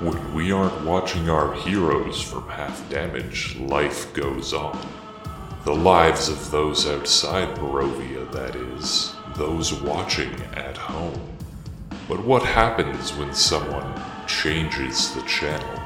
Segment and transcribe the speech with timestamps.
[0.00, 4.78] When we aren't watching our heroes from half damage, life goes on.
[5.64, 11.18] The lives of those outside Barovia, that is, those watching at home.
[12.10, 15.80] But what happens when someone changes the channel?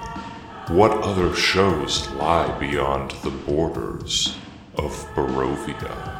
[0.70, 4.36] What other shows lie beyond the borders
[4.76, 6.19] of Barovia?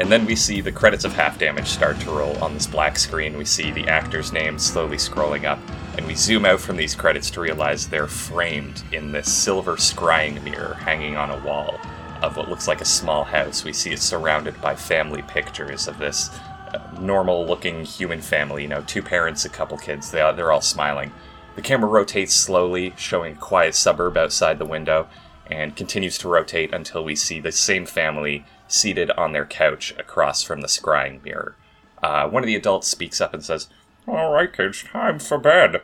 [0.00, 2.98] And then we see the credits of Half Damage start to roll on this black
[2.98, 3.36] screen.
[3.36, 5.58] We see the actors' names slowly scrolling up,
[5.98, 10.42] and we zoom out from these credits to realize they're framed in this silver scrying
[10.42, 11.78] mirror hanging on a wall
[12.22, 13.62] of what looks like a small house.
[13.62, 16.30] We see it surrounded by family pictures of this
[16.72, 20.10] uh, normal looking human family, you know, two parents, a couple kids.
[20.10, 21.12] They, they're all smiling.
[21.56, 25.08] The camera rotates slowly, showing a quiet suburb outside the window,
[25.50, 30.42] and continues to rotate until we see the same family seated on their couch across
[30.42, 31.56] from the scrying mirror.
[32.02, 33.68] Uh, one of the adults speaks up and says,
[34.06, 35.82] All right, kids, time for bed.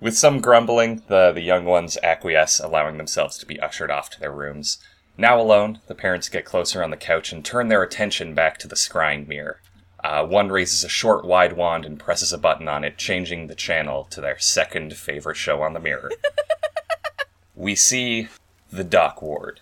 [0.00, 4.20] With some grumbling, the, the young ones acquiesce, allowing themselves to be ushered off to
[4.20, 4.78] their rooms.
[5.16, 8.68] Now alone, the parents get closer on the couch and turn their attention back to
[8.68, 9.62] the scrying mirror.
[10.04, 13.54] Uh, one raises a short, wide wand and presses a button on it, changing the
[13.54, 16.10] channel to their second favorite show on the mirror.
[17.54, 18.28] we see
[18.70, 19.60] the dock ward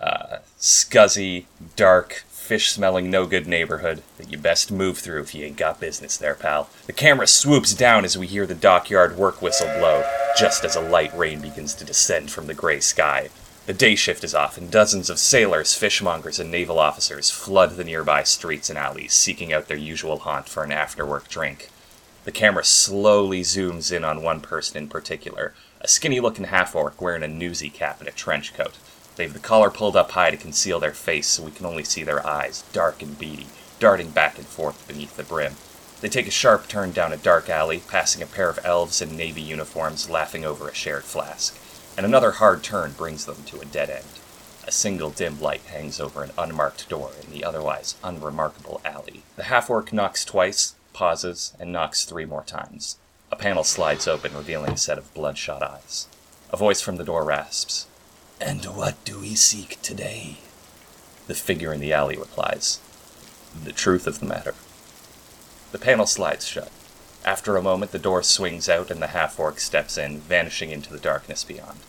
[0.00, 1.44] uh, scuzzy,
[1.76, 5.78] dark, fish smelling, no good neighborhood that you best move through if you ain't got
[5.78, 6.68] business there, pal.
[6.86, 10.04] The camera swoops down as we hear the dockyard work whistle blow,
[10.36, 13.28] just as a light rain begins to descend from the gray sky.
[13.66, 17.84] The day shift is off, and dozens of sailors, fishmongers, and naval officers flood the
[17.84, 21.68] nearby streets and alleys, seeking out their usual haunt for an after work drink.
[22.24, 27.00] The camera slowly zooms in on one person in particular, a skinny looking half orc
[27.00, 28.76] wearing a newsy cap and a trench coat.
[29.20, 31.84] They have the collar pulled up high to conceal their face so we can only
[31.84, 35.56] see their eyes, dark and beady, darting back and forth beneath the brim.
[36.00, 39.18] They take a sharp turn down a dark alley, passing a pair of elves in
[39.18, 41.54] navy uniforms laughing over a shared flask.
[41.98, 44.06] And another hard turn brings them to a dead end.
[44.66, 49.22] A single dim light hangs over an unmarked door in the otherwise unremarkable alley.
[49.36, 52.96] The half orc knocks twice, pauses, and knocks three more times.
[53.30, 56.06] A panel slides open, revealing a set of bloodshot eyes.
[56.48, 57.86] A voice from the door rasps,
[58.40, 60.38] and what do we seek today?
[61.26, 62.80] The figure in the alley replies,
[63.64, 64.54] The truth of the matter.
[65.72, 66.70] The panel slides shut.
[67.24, 70.90] After a moment, the door swings out and the half orc steps in, vanishing into
[70.90, 71.80] the darkness beyond.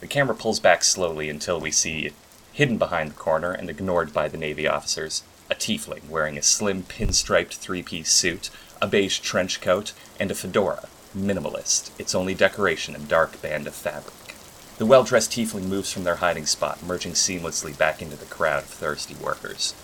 [0.00, 2.12] The camera pulls back slowly until we see,
[2.52, 6.82] hidden behind the corner and ignored by the Navy officers, a tiefling wearing a slim
[6.82, 8.48] pinstriped three piece suit,
[8.80, 13.74] a beige trench coat, and a fedora, minimalist, its only decoration a dark band of
[13.74, 14.21] fabric.
[14.82, 18.64] The well dressed tiefling moves from their hiding spot, merging seamlessly back into the crowd
[18.64, 19.74] of thirsty workers.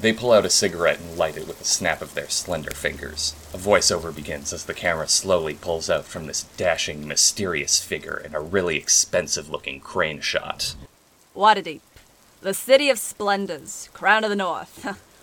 [0.00, 3.36] They pull out a cigarette and light it with a snap of their slender fingers.
[3.54, 8.34] A voiceover begins as the camera slowly pulls out from this dashing, mysterious figure in
[8.34, 10.74] a really expensive looking crane shot.
[11.36, 11.82] Waterdeep,
[12.40, 14.82] the city of splendors, crown of the north.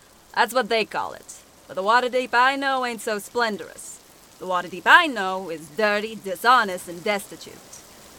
[0.34, 1.42] That's what they call it.
[1.68, 4.00] But the Waterdeep I know ain't so splendorous.
[4.40, 7.75] The Waterdeep I know is dirty, dishonest, and destitute.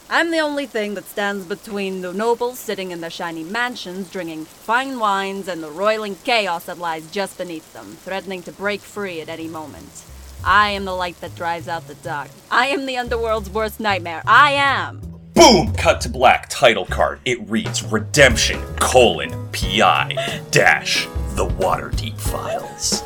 [0.09, 4.45] I'm the only thing that stands between the nobles sitting in their shiny mansions, drinking
[4.45, 9.19] fine wines, and the roiling chaos that lies just beneath them, threatening to break free
[9.19, 10.05] at any moment.
[10.45, 12.29] I am the light that drives out the dark.
[12.49, 14.23] I am the underworld's worst nightmare.
[14.25, 15.01] I am!
[15.33, 15.73] Boom!
[15.73, 17.19] Cut to black title card.
[17.25, 23.03] It reads Redemption, colon, PI, dash, the Waterdeep Files.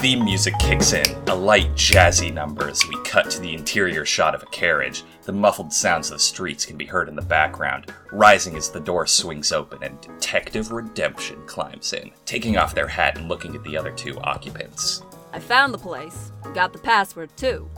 [0.00, 4.34] theme music kicks in, a light, jazzy number as we cut to the interior shot
[4.34, 5.04] of a carriage.
[5.24, 8.80] The muffled sounds of the streets can be heard in the background, rising as the
[8.80, 13.62] door swings open and Detective Redemption climbs in, taking off their hat and looking at
[13.62, 15.02] the other two occupants.
[15.34, 16.32] I found the place.
[16.54, 17.68] Got the password, too.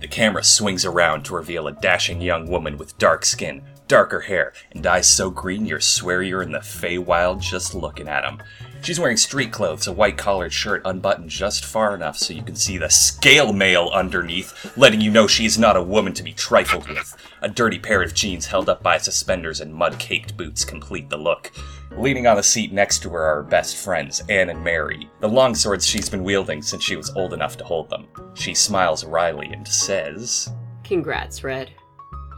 [0.00, 4.52] The camera swings around to reveal a dashing young woman with dark skin, darker hair,
[4.70, 8.42] and eyes so green you swear you're in the Feywild just looking at them.
[8.82, 12.56] She's wearing street clothes, a white collared shirt unbuttoned just far enough so you can
[12.56, 16.88] see the scale mail underneath, letting you know she's not a woman to be trifled
[16.88, 17.14] with.
[17.42, 21.16] A dirty pair of jeans held up by suspenders and mud caked boots complete the
[21.16, 21.52] look.
[21.96, 25.28] Leaning on the seat next to her are her best friends, Anne and Mary, the
[25.28, 28.08] long swords she's been wielding since she was old enough to hold them.
[28.34, 30.50] She smiles wryly and says,
[30.82, 31.70] Congrats, Red.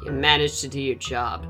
[0.04, 1.46] You managed to do your job.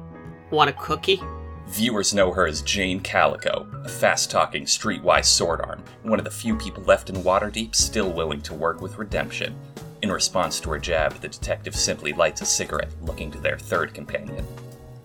[0.51, 1.21] Want a cookie?
[1.67, 6.31] Viewers know her as Jane Calico, a fast talking, streetwise sword arm, one of the
[6.31, 9.59] few people left in Waterdeep still willing to work with Redemption.
[10.03, 13.93] In response to her jab, the detective simply lights a cigarette, looking to their third
[13.93, 14.47] companion.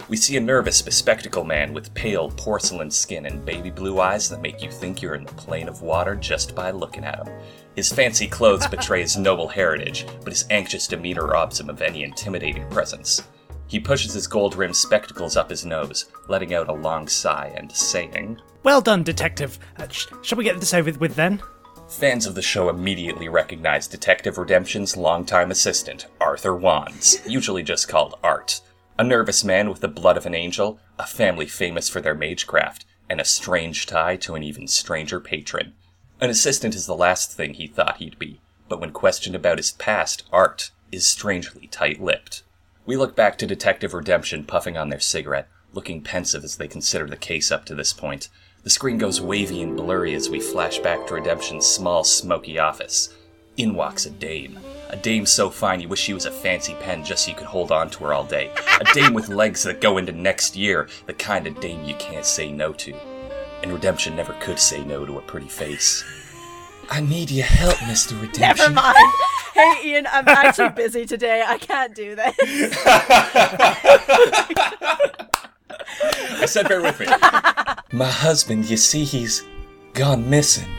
[0.09, 4.41] We see a nervous, bespectacled man with pale porcelain skin and baby blue eyes that
[4.41, 7.33] make you think you're in the plane of water just by looking at him.
[7.75, 12.03] His fancy clothes betray his noble heritage, but his anxious demeanor robs him of any
[12.03, 13.23] intimidating presence.
[13.69, 17.71] He pushes his gold rimmed spectacles up his nose, letting out a long sigh and
[17.71, 19.59] saying, Well done, Detective.
[19.77, 21.41] Uh, sh- shall we get this over with then?
[21.87, 28.15] Fans of the show immediately recognize Detective Redemption's longtime assistant, Arthur Wands, usually just called
[28.23, 28.59] Art.
[28.97, 32.85] A nervous man with the blood of an angel, a family famous for their magecraft,
[33.07, 35.73] and a strange tie to an even stranger patron.
[36.19, 39.71] An assistant is the last thing he thought he'd be, but when questioned about his
[39.71, 42.43] past, Art is strangely tight lipped.
[42.85, 47.07] We look back to Detective Redemption puffing on their cigarette, looking pensive as they consider
[47.07, 48.29] the case up to this point.
[48.63, 53.15] The screen goes wavy and blurry as we flash back to Redemption's small, smoky office.
[53.57, 54.59] In walks a dame.
[54.89, 57.47] A dame so fine you wish she was a fancy pen just so you could
[57.47, 58.51] hold on to her all day.
[58.79, 62.25] A dame with legs that go into next year, the kind of dame you can't
[62.25, 62.93] say no to.
[63.61, 66.03] And Redemption never could say no to a pretty face.
[66.91, 68.19] I need your help, Mr.
[68.19, 68.41] Redemption.
[68.41, 68.97] Never mind.
[69.51, 71.43] Hey, Ian, I'm actually busy today.
[71.45, 72.33] I can't do this.
[76.39, 77.07] I said bear with me.
[77.91, 79.43] My husband, you see, he's
[79.93, 80.69] gone missing.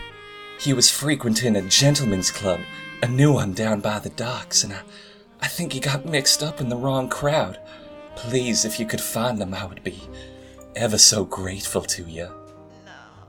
[0.59, 2.61] He was frequenting a gentleman's club,
[3.03, 4.81] a new one down by the docks, and I,
[5.43, 7.59] I think he got mixed up in the wrong crowd.
[8.17, 10.01] Please, if you could find him, I would be
[10.75, 12.31] ever so grateful to you.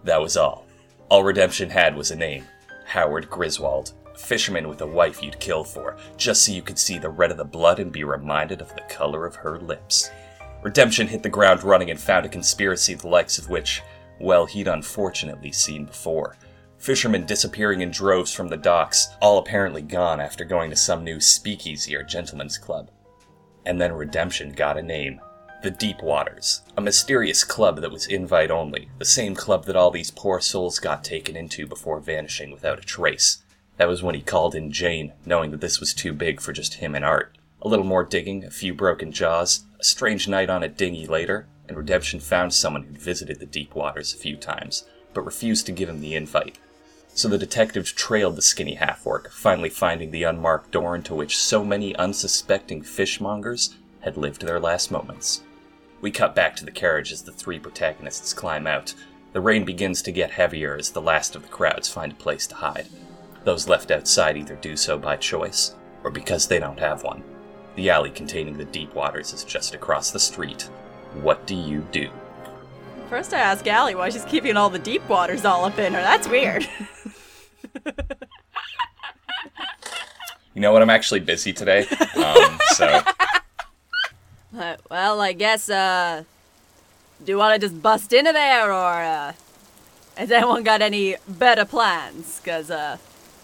[0.05, 0.65] That was all.
[1.09, 2.45] All Redemption had was a name
[2.91, 7.09] Howard Griswold, fisherman with a wife you'd kill for, just so you could see the
[7.09, 10.11] red of the blood and be reminded of the color of her lips.
[10.61, 13.81] Redemption hit the ground running and found a conspiracy the likes of which,
[14.19, 16.35] well, he'd unfortunately seen before.
[16.79, 21.21] Fishermen disappearing in droves from the docks, all apparently gone after going to some new
[21.21, 22.91] speakeasy or gentleman's club.
[23.65, 25.21] And then Redemption got a name
[25.61, 29.91] the Deep Waters, a mysterious club that was invite only, the same club that all
[29.91, 33.43] these poor souls got taken into before vanishing without a trace.
[33.77, 36.75] That was when he called in Jane, knowing that this was too big for just
[36.75, 37.37] him and Art.
[37.61, 41.45] A little more digging, a few broken jaws, a strange night on a dinghy later,
[41.67, 45.71] and Redemption found someone who'd visited the deep waters a few times, but refused to
[45.71, 46.57] give him the invite.
[47.13, 51.63] So the detectives trailed the skinny half-orc, finally finding the unmarked door into which so
[51.63, 55.41] many unsuspecting fishmongers had lived their last moments.
[56.01, 58.93] We cut back to the carriage as the three protagonists climb out.
[59.33, 62.47] The rain begins to get heavier as the last of the crowds find a place
[62.47, 62.87] to hide.
[63.43, 67.23] Those left outside either do so by choice, or because they don't have one.
[67.75, 70.63] The alley containing the deep waters is just across the street.
[71.21, 72.09] What do you do?
[73.07, 76.01] First, I ask Allie why she's keeping all the deep waters all up in her.
[76.01, 76.67] That's weird.
[80.53, 80.81] You know what?
[80.81, 81.87] I'm actually busy today,
[82.17, 83.01] um, so
[84.91, 86.23] well, I guess, uh.
[87.23, 89.33] Do you want to just bust into there, or, uh.
[90.17, 92.39] Has anyone got any better plans?
[92.39, 92.97] Because, uh.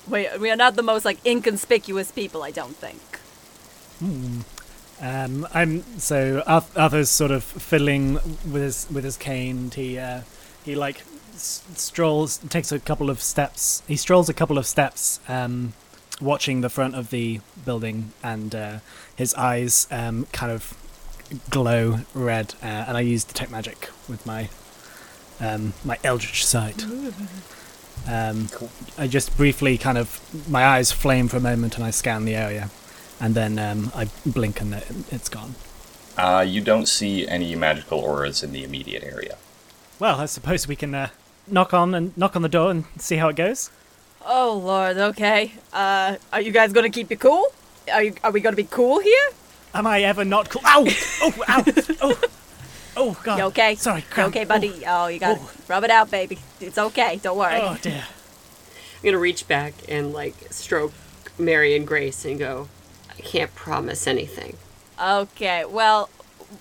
[0.10, 3.02] We, we are not the most, like, inconspicuous people, I don't think.
[4.00, 4.42] Hmm.
[5.00, 8.14] Um, I'm so Arth- Arthur's sort of fiddling
[8.52, 9.58] with his with his cane.
[9.58, 10.22] and He uh,
[10.66, 11.04] he like
[11.36, 13.84] strolls, takes a couple of steps.
[13.88, 15.74] He strolls a couple of steps, um,
[16.19, 18.80] watching the front of the building, and uh,
[19.16, 20.74] his eyes um, kind of
[21.50, 22.54] glow red.
[22.62, 24.50] Uh, and I use detect magic with my
[25.40, 26.84] um, my eldritch sight.
[28.07, 28.48] Um,
[28.98, 30.19] I just briefly kind of
[30.50, 32.69] my eyes flame for a moment, and I scan the area,
[33.19, 35.56] and then um, I blink, and it, it's gone.
[36.18, 39.38] uh, you don't see any magical auras in the immediate area.
[40.00, 41.10] Well, I suppose we can uh,
[41.48, 43.69] knock on and knock on the door and see how it goes.
[44.26, 45.54] oh, Lord, okay.
[45.74, 47.48] Uh, are you guys gonna keep it cool?
[47.92, 49.30] Are, you, are we gonna be cool here?
[49.74, 50.62] Am I ever not cool?
[50.66, 50.86] Ow!
[51.21, 51.64] Oh, ow!
[52.02, 52.19] Oh,
[52.97, 53.38] oh, God!
[53.38, 53.76] You okay?
[53.76, 54.83] Sorry, You okay, buddy?
[54.86, 55.06] Oh.
[55.06, 55.52] oh, you gotta Oh.
[55.68, 56.40] rub it out, baby.
[56.59, 57.19] It's okay.
[57.21, 57.56] Don't worry.
[57.62, 58.04] Oh, oh dear.
[58.04, 60.94] I'm gonna reach back and like stroke
[61.38, 62.68] Mary and Grace and go,
[63.12, 64.57] I can't promise anything.
[65.02, 66.09] Okay, well,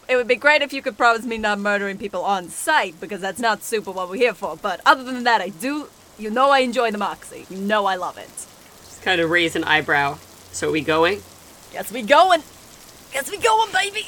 [0.08, 3.20] it would be great if you could promise me not murdering people on sight, because
[3.22, 4.56] that's not super what we're here for.
[4.56, 5.88] But other than that, I do.
[6.18, 7.46] You know I enjoy the moxie.
[7.50, 8.28] You know I love it.
[8.28, 10.18] Just kind of raise an eyebrow.
[10.50, 11.22] So are we going?
[11.72, 12.42] Yes, we going.
[13.16, 14.04] Guess we going, baby.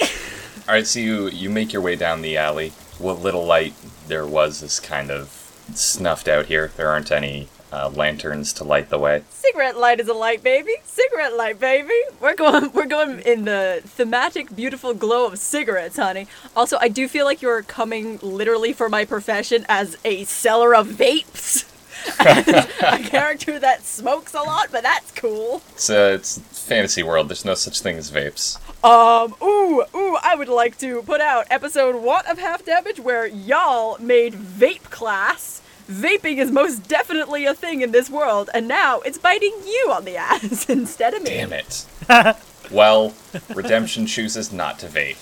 [0.69, 2.75] All right, so you you make your way down the alley.
[2.99, 3.73] What little light
[4.07, 5.31] there was is kind of
[5.73, 6.73] snuffed out here.
[6.77, 9.23] There aren't any uh, lanterns to light the way.
[9.31, 10.75] Cigarette light is a light, baby.
[10.85, 11.99] Cigarette light, baby.
[12.21, 12.71] We're going.
[12.75, 16.27] We're going in the thematic, beautiful glow of cigarettes, honey.
[16.55, 20.87] Also, I do feel like you're coming literally for my profession as a seller of
[20.87, 21.65] vapes.
[22.21, 25.62] a character that smokes a lot, but that's cool.
[25.71, 27.28] It's uh, it's fantasy world.
[27.28, 28.59] There's no such thing as vapes.
[28.85, 33.26] Um, ooh, ooh, I would like to put out episode one of Half Damage where
[33.26, 35.62] y'all made vape class.
[35.90, 40.05] Vaping is most definitely a thing in this world, and now it's biting you on
[40.05, 41.31] the ass instead of me.
[41.31, 41.87] Damn it.
[42.71, 43.14] well,
[43.55, 45.17] Redemption chooses not to vape.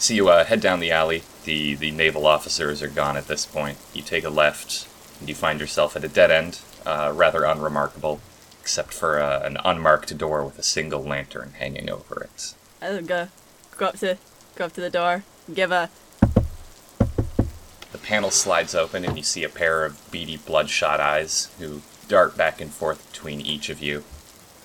[0.00, 1.24] So you uh, head down the alley.
[1.44, 3.76] The the naval officers are gone at this point.
[3.92, 4.88] You take a left,
[5.20, 6.60] and you find yourself at a dead end.
[6.84, 8.20] Uh, rather unremarkable,
[8.60, 12.54] except for uh, an unmarked door with a single lantern hanging over it.
[12.80, 13.28] I'll go,
[13.76, 14.16] go up to,
[14.56, 15.90] go up to the door, give a,
[17.92, 22.36] The panel slides open, and you see a pair of beady, bloodshot eyes who dart
[22.36, 24.04] back and forth between each of you.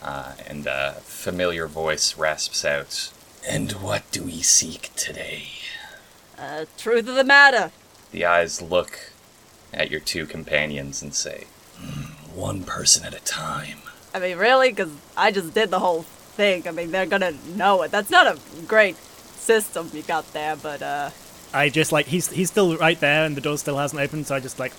[0.02, 3.12] Uh, and a familiar voice rasps out,
[3.48, 5.48] And what do we seek today?
[6.38, 7.72] uh, truth of the matter.
[8.12, 9.12] The eyes look
[9.76, 11.46] at your two companions and say,
[11.80, 13.80] "Hmm, One person at a time.
[14.14, 14.70] I mean, really?
[14.70, 16.04] Because I just did the whole
[16.36, 16.68] thing.
[16.68, 17.92] I mean, they're gonna know it.
[17.92, 18.98] That's not a great
[19.38, 21.10] system you got there, but, uh,
[21.54, 24.28] I just like he's he's still right there, and the door still hasn't opened.
[24.28, 24.74] So I just like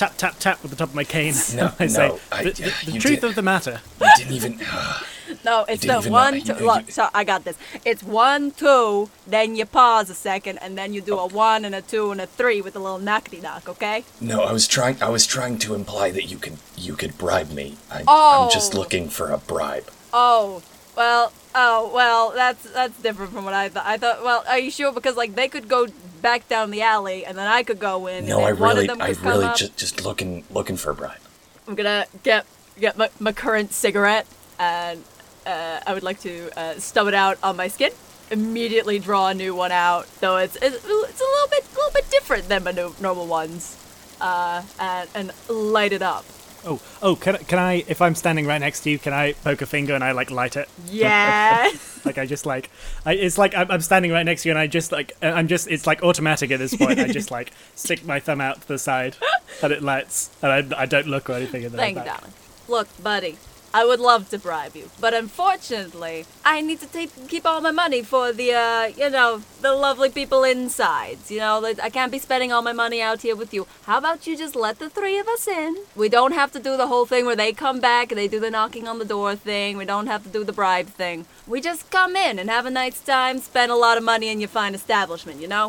[0.00, 1.34] tap tap tap with the top of my cane.
[1.54, 3.80] No, I say I- the, the- the you truth did- of the matter.
[4.00, 4.60] You didn't even.
[4.72, 5.06] Ah,
[5.44, 7.56] no, it's the one, know- two, you- look, you- so I got this.
[7.84, 11.72] It's one, two, then you pause a second, and then you do a one and
[11.74, 14.04] a two and a three with a little knockety knock, okay?
[14.20, 15.00] no, I was trying.
[15.02, 17.76] I was trying to imply that you could you could bribe me.
[17.90, 18.44] I, Oh.
[18.46, 18.78] I'm just oh.
[18.78, 19.88] looking for a bribe.
[20.12, 20.62] Oh,
[20.96, 23.86] well, oh, well, that's that's different from what I thought.
[23.86, 24.92] I thought, well, are you sure?
[24.92, 25.86] Because like they could go
[26.20, 28.26] back down the alley, and then I could go in.
[28.26, 31.18] No, I really, I really just just looking looking for a bribe.
[31.66, 32.46] I'm gonna get
[32.78, 34.26] get my, my current cigarette,
[34.58, 35.02] and
[35.46, 37.92] uh, I would like to uh, stub it out on my skin.
[38.30, 41.92] Immediately draw a new one out, though it's it's, it's a little bit a little
[41.92, 43.76] bit different than my no, normal ones.
[44.20, 46.24] Uh, and and light it up.
[46.64, 47.84] Oh oh, can I- can I?
[47.88, 50.30] If I'm standing right next to you, can I poke a finger and I like
[50.30, 50.68] light it?
[50.86, 51.86] Yes.
[52.02, 52.70] Like I just like,
[53.04, 55.26] I, it's like I'm, I'm standing right next to you, and I just like, uh,
[55.26, 56.98] I'm just, it's like automatic at this point.
[56.98, 59.18] I just like stick my thumb out to the side,
[59.62, 61.62] and it lights, and I, I don't look or anything.
[61.66, 62.32] And then I'm Thank you, darling.
[62.68, 63.36] Look, buddy,
[63.72, 67.70] I would love to bribe you, but unfortunately, I need to take keep all my
[67.70, 71.18] money for the, uh, you know, the lovely people inside.
[71.28, 73.68] You know, I can't be spending all my money out here with you.
[73.84, 75.76] How about you just let the three of us in?
[75.94, 78.40] We don't have to do the whole thing where they come back and they do
[78.40, 79.76] the knocking on the door thing.
[79.76, 81.26] We don't have to do the bribe thing.
[81.46, 84.40] We just come in and have a nice time, spend a lot of money in
[84.40, 85.40] your fine establishment.
[85.40, 85.64] You know,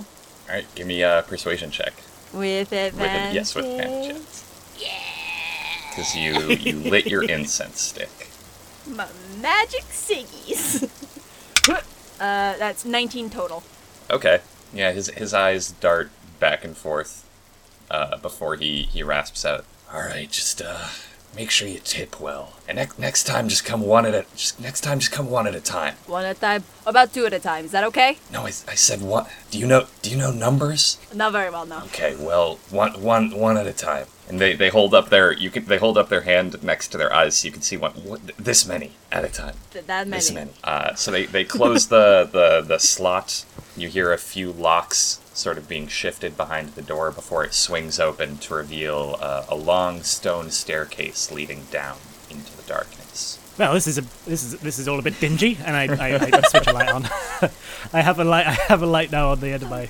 [0.50, 1.94] All right, give me a persuasion check.
[2.34, 2.96] with advantage.
[2.96, 4.26] With an, yes, with advantage.
[5.92, 8.30] Because you you lit your incense stick.
[8.88, 9.08] My
[9.40, 10.90] magic ciggies.
[11.70, 11.78] uh,
[12.58, 13.62] that's 19 total.
[14.10, 14.40] Okay.
[14.74, 17.28] Yeah, his his eyes dart back and forth
[17.92, 19.66] uh, before he he rasps out.
[19.94, 20.88] All right, just uh,
[21.36, 24.60] make sure you tip well, and next next time just come one at a just
[24.60, 25.96] next time just come one at a time.
[26.08, 26.64] One at a time.
[26.86, 27.66] About two at a time.
[27.66, 28.18] Is that okay?
[28.32, 29.26] No, I, I said one.
[29.50, 30.98] Do you know do you know numbers?
[31.14, 31.80] Not very well, no.
[31.86, 34.08] Okay, well one one one at a time.
[34.28, 36.98] And they, they hold up their you can they hold up their hand next to
[36.98, 39.56] their eyes so you can see one what, this many at a time.
[39.72, 40.20] Th- that many.
[40.20, 40.52] This many.
[40.64, 43.46] Uh, so they, they close the, the, the slot.
[43.76, 48.00] You hear a few locks sort of being shifted behind the door before it swings
[48.00, 51.98] open to reveal uh, a long stone staircase leading down
[52.30, 53.40] into the darkness.
[53.58, 56.16] Well, this is a this is this is all a bit dingy, and I I,
[56.16, 57.06] I, switch a light on.
[57.94, 58.48] I have a light.
[58.48, 59.90] I have a light now on the end of my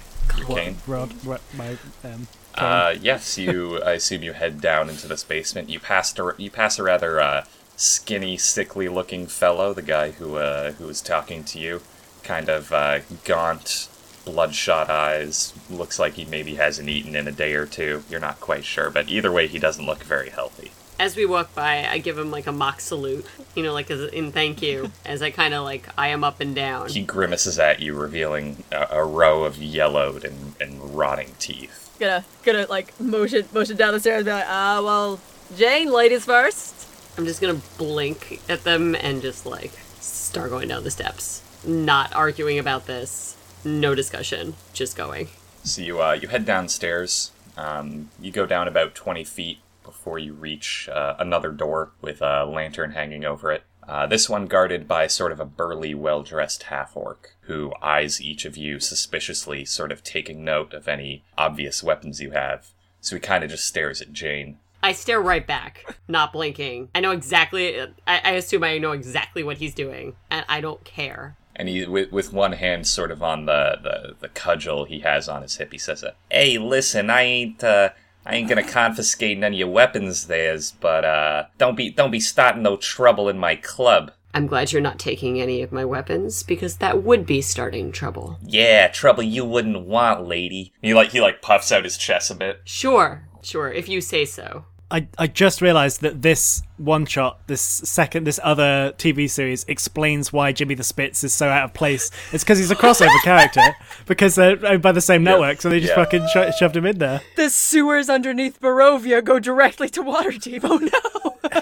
[0.87, 1.13] rod.
[1.25, 2.27] ro- My um.
[2.55, 3.81] Uh, yes, you.
[3.85, 5.69] I assume you head down into this basement.
[5.69, 7.45] You pass a, you pass a rather uh,
[7.75, 11.81] skinny, sickly-looking fellow, the guy who uh, who was talking to you,
[12.23, 13.87] kind of uh, gaunt,
[14.25, 15.53] bloodshot eyes.
[15.69, 18.03] Looks like he maybe hasn't eaten in a day or two.
[18.09, 20.71] You're not quite sure, but either way, he doesn't look very healthy.
[20.99, 23.25] As we walk by, I give him like a mock salute,
[23.55, 26.39] you know, like as in thank you, as I kind of like eye him up
[26.39, 26.89] and down.
[26.89, 31.95] He grimaces at you, revealing a, a row of yellowed and, and rotting teeth.
[31.99, 35.19] Gonna gonna like motion motion down the stairs and be like, ah, well,
[35.57, 36.87] Jane, ladies first.
[37.17, 42.13] I'm just gonna blink at them and just like start going down the steps, not
[42.13, 45.27] arguing about this, no discussion, just going.
[45.63, 47.31] So you uh, you head downstairs.
[47.57, 52.45] Um, you go down about twenty feet before you reach uh, another door with a
[52.45, 53.63] lantern hanging over it.
[53.87, 58.55] Uh, this one guarded by sort of a burly, well-dressed half-orc who eyes each of
[58.55, 62.69] you suspiciously, sort of taking note of any obvious weapons you have.
[63.01, 64.59] So he kind of just stares at Jane.
[64.83, 66.89] I stare right back, not blinking.
[66.95, 67.81] I know exactly.
[67.81, 71.35] I, I assume I know exactly what he's doing, and I don't care.
[71.61, 75.29] And he, with, with one hand sort of on the, the, the cudgel he has
[75.29, 77.89] on his hip, he says, "Hey, listen, I ain't, uh,
[78.25, 82.19] I ain't gonna confiscate none of your weapons, there's, but uh, don't be don't be
[82.19, 84.11] starting no trouble in my club.
[84.33, 88.39] I'm glad you're not taking any of my weapons because that would be starting trouble.
[88.43, 90.73] Yeah, trouble you wouldn't want, lady.
[90.81, 92.61] He like he like puffs out his chest a bit.
[92.65, 94.65] Sure, sure, if you say so.
[94.91, 100.33] I, I just realized that this one shot, this second, this other TV series explains
[100.33, 102.11] why Jimmy the Spitz is so out of place.
[102.33, 103.61] It's because he's a crossover character
[104.05, 106.03] because they're owned by the same network, so they just Yeah.
[106.03, 107.21] fucking sho- shoved him in there.
[107.37, 110.61] The sewers underneath Barovia go directly to Waterdeep.
[110.63, 111.61] Oh no!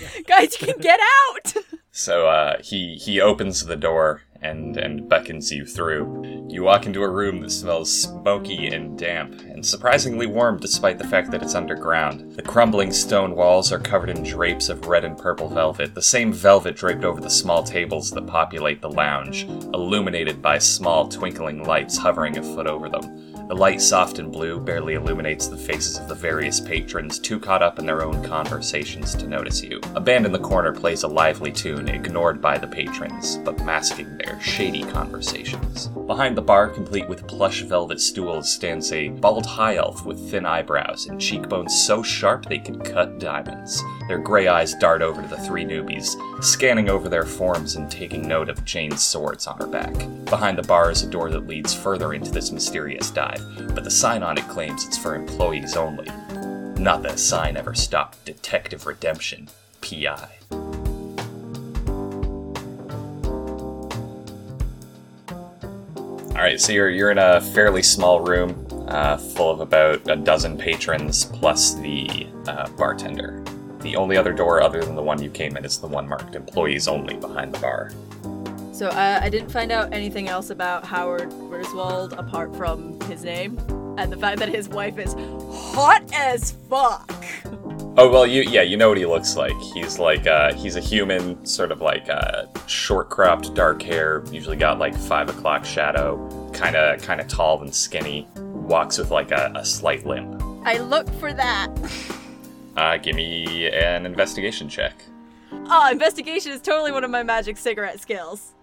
[0.26, 1.54] Guys, you can get out!
[1.90, 6.46] So uh, he he opens the door and and beckons you through.
[6.48, 11.06] You walk into a room that smells smoky and damp, and surprisingly warm despite the
[11.06, 12.36] fact that it's underground.
[12.36, 16.32] The crumbling stone walls are covered in drapes of red and purple velvet, the same
[16.32, 21.98] velvet draped over the small tables that populate the lounge, illuminated by small twinkling lights
[21.98, 23.37] hovering a foot over them.
[23.48, 27.62] The light, soft and blue, barely illuminates the faces of the various patrons, too caught
[27.62, 29.80] up in their own conversations to notice you.
[29.94, 34.18] A band in the corner plays a lively tune, ignored by the patrons, but masking
[34.18, 35.86] their shady conversations.
[36.06, 40.44] Behind the bar, complete with plush velvet stools, stands a bald high elf with thin
[40.44, 43.82] eyebrows and cheekbones so sharp they could cut diamonds.
[44.08, 48.26] Their gray eyes dart over to the three newbies, scanning over their forms and taking
[48.26, 49.94] note of Jane's swords on her back.
[50.26, 53.37] Behind the bar is a door that leads further into this mysterious dive,
[53.74, 56.06] but the sign on it claims it's for employees only.
[56.80, 59.48] Not that a sign ever stopped Detective Redemption,
[59.80, 60.28] PI.
[66.30, 70.56] Alright, so you're, you're in a fairly small room uh, full of about a dozen
[70.56, 73.42] patrons plus the uh, bartender.
[73.80, 76.34] The only other door other than the one you came in is the one marked
[76.34, 77.92] employees only behind the bar.
[78.78, 83.58] So uh, I didn't find out anything else about Howard Griswold apart from his name
[83.98, 85.14] and the fact that his wife is
[85.74, 87.12] hot as fuck.
[87.96, 89.56] Oh well, you yeah, you know what he looks like.
[89.74, 94.22] He's like uh, he's a human, sort of like uh, short cropped, dark hair.
[94.30, 96.48] Usually got like five o'clock shadow.
[96.52, 98.28] Kind of kind of tall and skinny.
[98.36, 100.40] Walks with like a, a slight limp.
[100.64, 101.68] I look for that.
[102.76, 104.94] Uh, give me an investigation check.
[105.50, 108.54] Oh, investigation is totally one of my magic cigarette skills.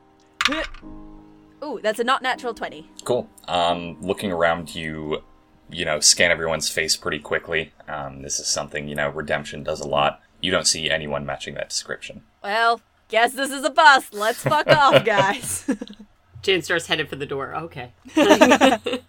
[1.63, 2.89] Ooh, that's a not natural 20.
[3.03, 3.29] Cool.
[3.47, 5.23] Um, looking around you,
[5.69, 7.71] you know, scan everyone's face pretty quickly.
[7.87, 10.21] Um, this is something you know Redemption does a lot.
[10.41, 12.23] You don't see anyone matching that description.
[12.43, 14.13] Well, guess this is a bust.
[14.13, 15.67] Let's fuck off, guys.
[16.41, 17.55] Jane starts headed for the door.
[17.55, 17.91] Okay.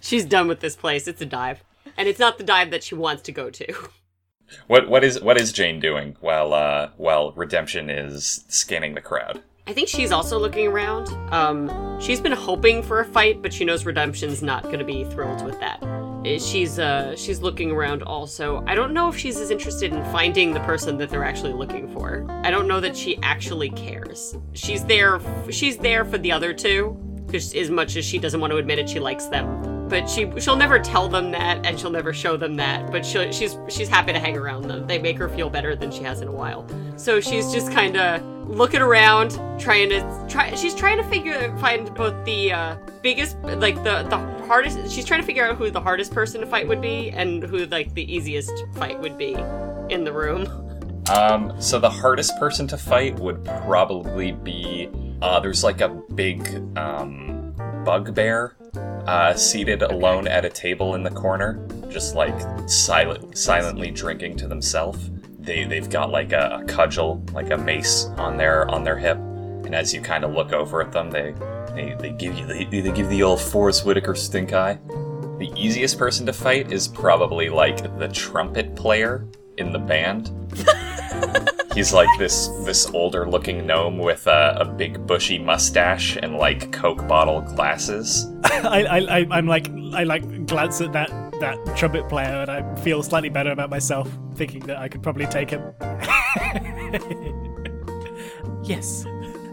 [0.00, 1.08] She's done with this place.
[1.08, 1.64] It's a dive.
[1.96, 3.74] And it's not the dive that she wants to go to.
[4.68, 9.42] What what is what is Jane doing while uh, while Redemption is scanning the crowd?
[9.68, 11.08] I think she's also looking around.
[11.32, 15.04] Um, she's been hoping for a fight, but she knows Redemption's not going to be
[15.04, 15.82] thrilled with that.
[15.82, 18.64] Uh, She's uh, she's looking around also.
[18.66, 21.88] I don't know if she's as interested in finding the person that they're actually looking
[21.92, 22.26] for.
[22.44, 24.36] I don't know that she actually cares.
[24.52, 25.20] She's there.
[25.50, 28.80] She's there for the other two, because as much as she doesn't want to admit
[28.80, 29.46] it, she likes them.
[29.88, 32.90] But she she'll never tell them that, and she'll never show them that.
[32.90, 34.86] But she she's she's happy to hang around them.
[34.86, 36.66] They make her feel better than she has in a while.
[36.96, 40.54] So she's just kind of looking around, trying to try.
[40.54, 44.90] She's trying to figure find both the uh, biggest, like the the hardest.
[44.90, 47.66] She's trying to figure out who the hardest person to fight would be, and who
[47.66, 49.36] like the easiest fight would be
[49.88, 50.62] in the room.
[51.08, 54.90] Um, so the hardest person to fight would probably be
[55.22, 56.46] uh, there's like a big
[56.76, 58.55] um, bugbear
[59.06, 62.34] uh, seated alone at a table in the corner, just like
[62.68, 65.10] silent, silently drinking to themselves.
[65.38, 69.16] They they've got like a, a cudgel, like a mace on their on their hip,
[69.16, 71.34] and as you kind of look over at them, they
[71.74, 74.78] they, they give you the they give the old Forest Whitaker stink eye.
[75.38, 79.26] The easiest person to fight is probably like the trumpet player
[79.58, 80.30] in the band.
[81.76, 86.72] He's like this this older looking gnome with a, a big bushy mustache and like
[86.72, 88.26] Coke bottle glasses.
[88.44, 91.10] I, I, I, I'm like, I like glance at that
[91.40, 95.26] that trumpet player, and I feel slightly better about myself, thinking that I could probably
[95.26, 95.74] take him.
[98.62, 99.04] yes.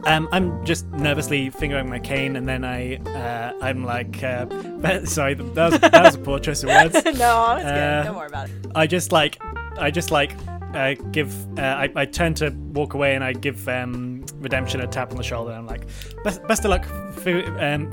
[0.05, 4.45] Um, I'm just nervously fingering my cane, and then I, uh, I'm like, uh,
[5.05, 6.93] sorry, that was, that was a poor choice of words.
[7.05, 7.19] no, it's
[7.65, 8.07] Uh, good.
[8.07, 8.55] Don't worry about it.
[8.75, 9.41] I just like,
[9.77, 10.35] I just like,
[10.75, 11.33] uh, give.
[11.57, 15.17] Uh, I, I turn to walk away, and I give um, Redemption a tap on
[15.17, 15.51] the shoulder.
[15.51, 15.87] I'm like,
[16.23, 16.89] best, best of luck,
[17.59, 17.91] um,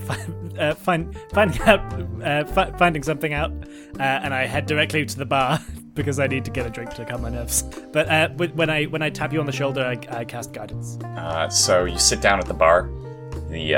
[0.58, 1.80] uh, find, finding out,
[2.22, 3.52] uh, fi- finding something out,
[3.98, 5.60] uh, and I head directly to the bar
[5.94, 7.62] because I need to get a drink to calm my nerves.
[7.92, 10.98] But uh, when I when I tap you on the shoulder, I, I cast guidance.
[11.16, 12.90] Uh, so you sit down at the bar.
[13.48, 13.74] The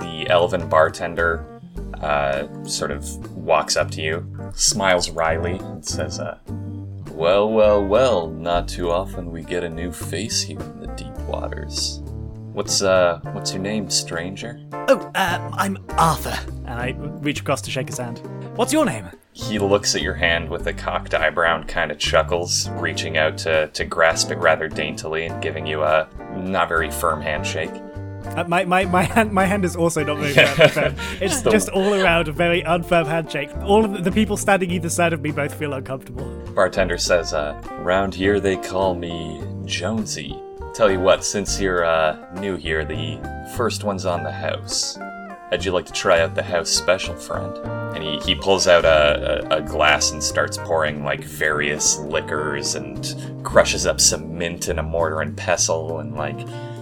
[0.00, 1.60] the elven bartender
[2.64, 6.20] sort of walks up to you smiles wryly and says,
[7.18, 11.18] Well, well, well, not too often we get a new face here in the deep
[11.22, 12.00] waters.
[12.52, 14.60] What's, uh, what's your name, stranger?
[14.72, 16.38] Oh, uh, I'm Arthur.
[16.64, 18.20] And I reach across to shake his hand.
[18.54, 19.10] What's your name?
[19.32, 23.36] He looks at your hand with a cocked eyebrow and kind of chuckles, reaching out
[23.38, 27.74] to, to grasp it rather daintily and giving you a not very firm handshake.
[28.24, 30.34] Uh, my, my, my hand my hand is also not very
[30.68, 30.94] firm.
[31.20, 33.50] it's The- just all around a very unfirm handshake.
[33.62, 36.26] All of the, the people standing either side of me both feel uncomfortable.
[36.54, 40.36] Bartender says, uh, Round here they call me Jonesy.
[40.74, 43.18] Tell you what, since you're, uh, new here, the
[43.56, 44.96] first one's on the house.
[45.50, 47.56] How'd you like to try out the house special, friend?
[47.96, 52.74] And he, he pulls out a, a, a glass and starts pouring, like, various liquors
[52.74, 56.38] and crushes up some mint in a mortar and pestle and, like,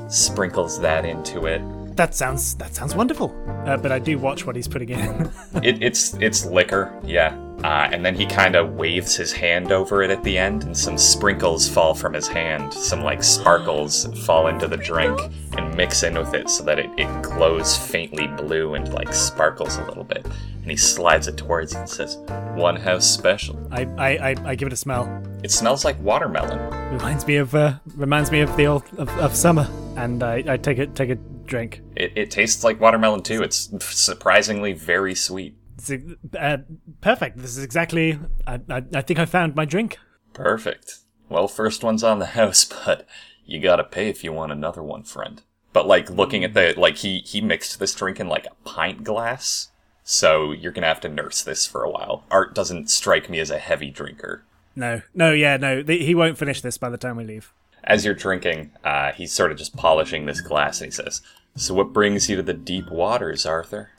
[0.08, 1.62] sprinkles that into it.
[1.96, 3.34] That sounds that sounds wonderful.
[3.64, 5.30] Uh, but I do watch what he's putting in.
[5.62, 7.34] It, it's it's liquor, yeah.
[7.64, 10.76] Uh, and then he kind of waves his hand over it at the end, and
[10.76, 12.72] some sprinkles fall from his hand.
[12.72, 15.18] Some like sparkles fall into the drink
[15.56, 19.78] and mix in with it so that it, it glows faintly blue and like sparkles
[19.78, 20.26] a little bit.
[20.26, 22.18] And he slides it towards you and says,
[22.54, 25.22] "One house special." I, I, I, I give it a smell.
[25.42, 26.58] It smells like watermelon.
[26.92, 29.66] Reminds me of uh, reminds me of the old of, of summer.
[29.96, 31.82] And I, I take it take a drink.
[31.94, 33.42] It, it tastes like watermelon too.
[33.42, 35.56] It's surprisingly very sweet.
[35.78, 35.90] It's,
[36.38, 36.58] uh,
[37.00, 37.38] perfect.
[37.38, 38.18] This is exactly.
[38.46, 39.98] I, I, I think I found my drink.
[40.32, 40.98] Perfect.
[41.28, 43.06] Well, first one's on the house, but
[43.44, 45.42] you gotta pay if you want another one, friend.
[45.72, 49.04] But like looking at the like he he mixed this drink in like a pint
[49.04, 49.70] glass,
[50.04, 52.24] so you're gonna have to nurse this for a while.
[52.30, 54.44] Art doesn't strike me as a heavy drinker.
[54.74, 55.82] No, no, yeah, no.
[55.82, 57.52] The, he won't finish this by the time we leave.
[57.86, 61.22] As you're drinking, uh, he's sort of just polishing this glass, and he says,
[61.54, 63.90] "So what brings you to the deep waters, Arthur?"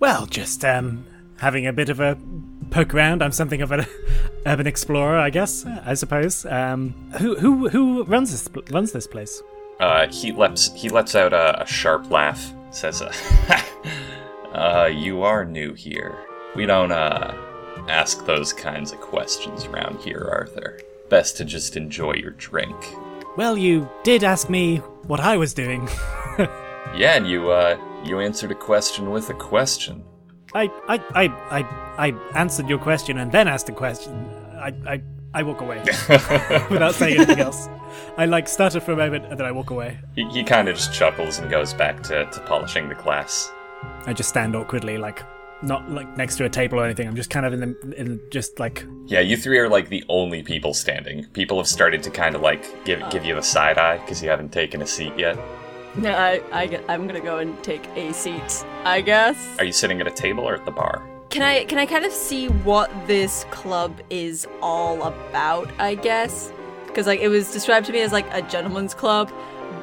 [0.00, 1.06] Well, just um,
[1.38, 2.18] having a bit of a
[2.70, 3.22] poke around.
[3.22, 3.86] I'm something of an
[4.46, 5.64] urban explorer, I guess.
[5.64, 6.44] I suppose.
[6.46, 9.40] Um, who who who runs this runs this place?
[9.78, 12.52] Uh, he lets he lets out a, a sharp laugh.
[12.70, 13.12] Says, uh,
[14.52, 16.16] "Uh, you are new here.
[16.54, 17.34] We don't uh
[17.88, 20.80] ask those kinds of questions around here, Arthur.
[21.08, 22.74] Best to just enjoy your drink."
[23.36, 25.88] Well, you did ask me what I was doing.
[26.94, 30.02] Yeah, and you uh you answered a question with a question.
[30.54, 34.14] I I I I, I answered your question and then asked a question.
[34.54, 35.02] I I,
[35.34, 35.78] I walk away
[36.70, 37.68] without saying anything else.
[38.16, 39.98] I like stutter for a moment and then I walk away.
[40.14, 43.52] He, he kind of just chuckles and goes back to, to polishing the glass.
[44.06, 45.22] I just stand awkwardly, like
[45.62, 47.08] not like next to a table or anything.
[47.08, 50.04] I'm just kind of in the in just like Yeah, you three are like the
[50.08, 51.24] only people standing.
[51.32, 54.28] People have started to kind of like give give you the side eye because you
[54.28, 55.38] haven't taken a seat yet.
[55.96, 59.56] No, I, I, I'm gonna go and take a seat, I guess.
[59.58, 61.02] Are you sitting at a table or at the bar?
[61.30, 65.70] Can I can I kind of see what this club is all about?
[65.78, 66.52] I guess
[66.86, 69.30] because like it was described to me as like a gentleman's club,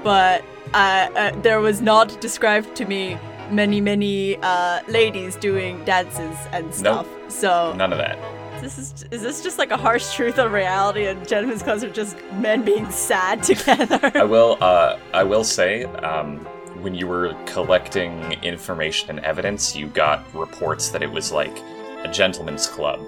[0.04, 3.18] but uh, uh, there was not described to me
[3.52, 7.08] many many uh, ladies doing dances and stuff.
[7.30, 8.18] So None of that.
[8.62, 11.90] this is is this just like a harsh truth of reality, and gentlemen's clubs are
[11.90, 14.12] just men being sad together?
[14.16, 16.40] I will uh I will say um
[16.82, 21.56] when you were collecting information and evidence, you got reports that it was like
[22.04, 23.00] a gentleman's club,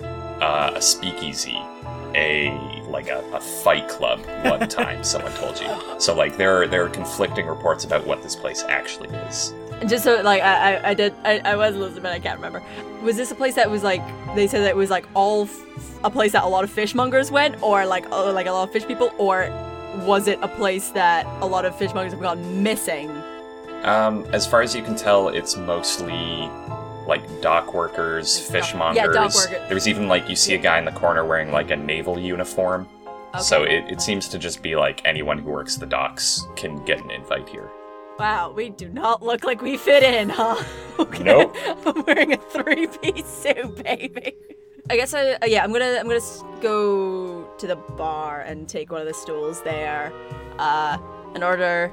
[0.42, 1.58] uh, a speakeasy,
[2.16, 2.52] a
[2.88, 5.68] like a, a fight club one time someone told you.
[6.00, 9.54] So like there are there are conflicting reports about what this place actually is.
[9.88, 12.62] Just so like I I, I did I, I was listening but I can't remember.
[13.04, 14.02] Was this a place that was like
[14.36, 17.30] they said that it was like all f- a place that a lot of fishmongers
[17.32, 19.50] went or like uh, like a lot of fish people or
[20.06, 23.10] was it a place that a lot of fishmongers have gone missing?
[23.84, 26.50] Um, as far as you can tell, it's mostly
[27.08, 28.96] like dock workers, fishmongers.
[28.96, 31.70] Yeah, dock worker- There's even like you see a guy in the corner wearing like
[31.72, 32.88] a naval uniform.
[33.36, 33.44] Okay.
[33.44, 37.00] So it, it seems to just be like anyone who works the docks can get
[37.04, 37.70] an invite here.
[38.18, 40.62] Wow, we do not look like we fit in, huh?
[40.98, 41.24] Okay.
[41.24, 41.54] Nope.
[41.86, 44.34] I'm wearing a three-piece suit, baby.
[44.90, 46.22] I guess I uh, yeah, I'm gonna I'm gonna
[46.62, 50.14] go to the bar and take one of the stools there,
[50.58, 50.98] uh,
[51.36, 51.92] in order.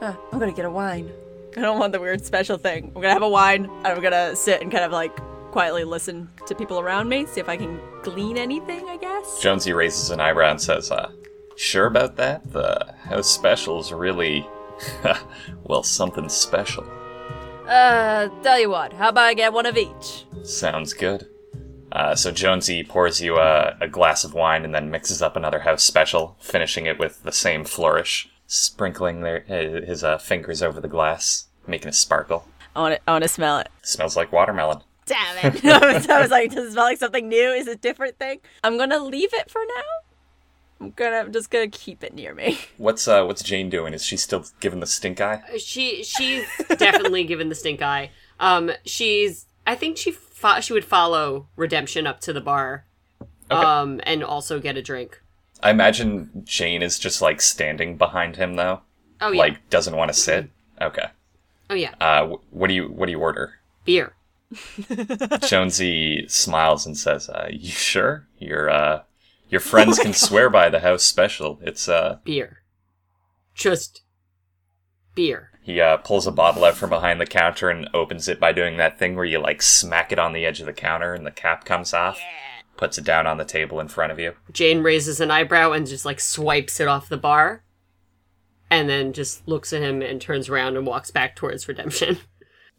[0.00, 1.10] Uh, I'm gonna get a wine.
[1.56, 2.92] I don't want the weird special thing.
[2.94, 3.64] I'm gonna have a wine.
[3.64, 5.16] and I'm gonna sit and kind of like
[5.50, 8.88] quietly listen to people around me, see if I can glean anything.
[8.88, 9.40] I guess.
[9.40, 11.10] Jonesy raises an eyebrow and says, uh,
[11.56, 12.52] sure about that?
[12.52, 14.46] The house special's really,
[15.64, 16.84] well, something special.
[17.66, 18.92] Uh, tell you what.
[18.92, 20.26] How about I get one of each?
[20.42, 21.28] Sounds good.
[21.92, 25.60] Uh, so Jonesy pours you a, a glass of wine and then mixes up another
[25.60, 30.88] house special, finishing it with the same flourish, sprinkling their, his uh, fingers over the
[30.88, 32.46] glass, making it sparkle.
[32.74, 33.68] I want to I want to smell it.
[33.82, 34.80] Smells like watermelon.
[35.06, 35.64] Damn it.
[35.64, 37.50] I, was, I was like, does it smell like something new?
[37.50, 38.40] Is it a different thing?
[38.64, 39.82] I'm gonna leave it for now.
[40.80, 42.58] I'm gonna I'm just gonna keep it near me.
[42.76, 43.94] What's uh what's Jane doing?
[43.94, 45.42] Is she still giving the stink eye?
[45.58, 46.44] She she's
[46.76, 48.10] definitely given the stink eye.
[48.40, 52.84] Um, she's I think she fo- she would follow Redemption up to the bar,
[53.50, 53.60] Okay.
[53.64, 55.22] um, and also get a drink.
[55.62, 58.80] I imagine Jane is just like standing behind him though.
[59.20, 60.50] Oh yeah, Like doesn't want to sit.
[60.82, 61.06] Okay.
[61.70, 63.60] oh yeah, Uh, wh- what do you what do you order?
[63.84, 64.14] beer.
[65.46, 68.26] Jonesy smiles and says, uh, "You sure?
[68.38, 69.02] Your uh,
[69.48, 71.58] your friends can swear by the house special.
[71.62, 72.62] It's uh." beer.
[73.54, 74.02] Just
[75.14, 75.50] beer.
[75.62, 78.76] He uh, pulls a bottle out from behind the counter and opens it by doing
[78.76, 81.30] that thing where you like smack it on the edge of the counter and the
[81.30, 82.18] cap comes off.
[82.18, 82.26] Yeah.
[82.76, 84.34] Puts it down on the table in front of you.
[84.52, 87.62] Jane raises an eyebrow and just like swipes it off the bar,
[88.68, 92.18] and then just looks at him and turns around and walks back towards Redemption.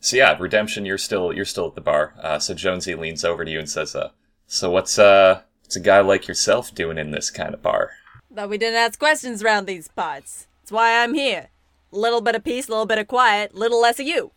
[0.02, 0.86] So yeah, redemption.
[0.86, 2.14] You're still you're still at the bar.
[2.22, 4.10] Uh, so Jonesy leans over to you and says, uh,
[4.46, 7.92] "So what's uh what's a guy like yourself doing in this kind of bar?"
[8.34, 10.48] Thought we didn't ask questions around these parts.
[10.62, 11.50] That's why I'm here.
[11.92, 14.32] Little bit of peace, a little bit of quiet, little less of you.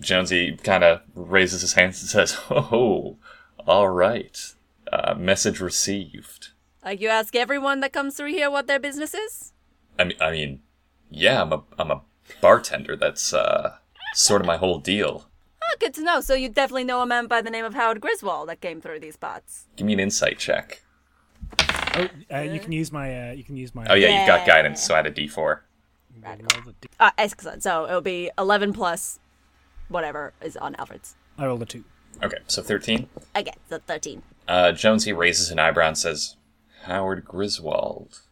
[0.00, 3.16] Jonesy kind of raises his hands and says, "Oh,
[3.66, 4.54] all right.
[4.92, 6.48] Uh, message received."
[6.84, 9.52] Like you ask everyone that comes through here what their business is?
[9.98, 10.60] I mean, I mean,
[11.10, 12.02] yeah, I'm a I'm a
[12.40, 12.96] bartender.
[12.96, 13.76] That's uh
[14.14, 15.27] sort of my whole deal.
[15.68, 16.20] Oh, good to know.
[16.20, 19.00] So you definitely know a man by the name of Howard Griswold that came through
[19.00, 19.66] these parts.
[19.76, 20.82] Give me an insight check.
[21.94, 23.30] Oh, uh, you can use my.
[23.30, 23.86] Uh, you can use my.
[23.90, 25.60] Oh yeah, you've got guidance, so add a D4.
[26.22, 27.62] roll Uh, excellent.
[27.62, 29.18] So it'll be 11 plus
[29.88, 31.16] whatever is on Alfred's.
[31.36, 31.84] I rolled a two.
[32.22, 33.08] Okay, so 13.
[33.34, 34.22] Again, so 13.
[34.46, 36.36] Uh, Jonesy raises an eyebrow and says,
[36.84, 38.22] Howard Griswold.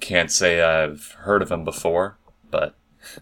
[0.00, 2.18] Can't say I've heard of him before,
[2.50, 2.74] but,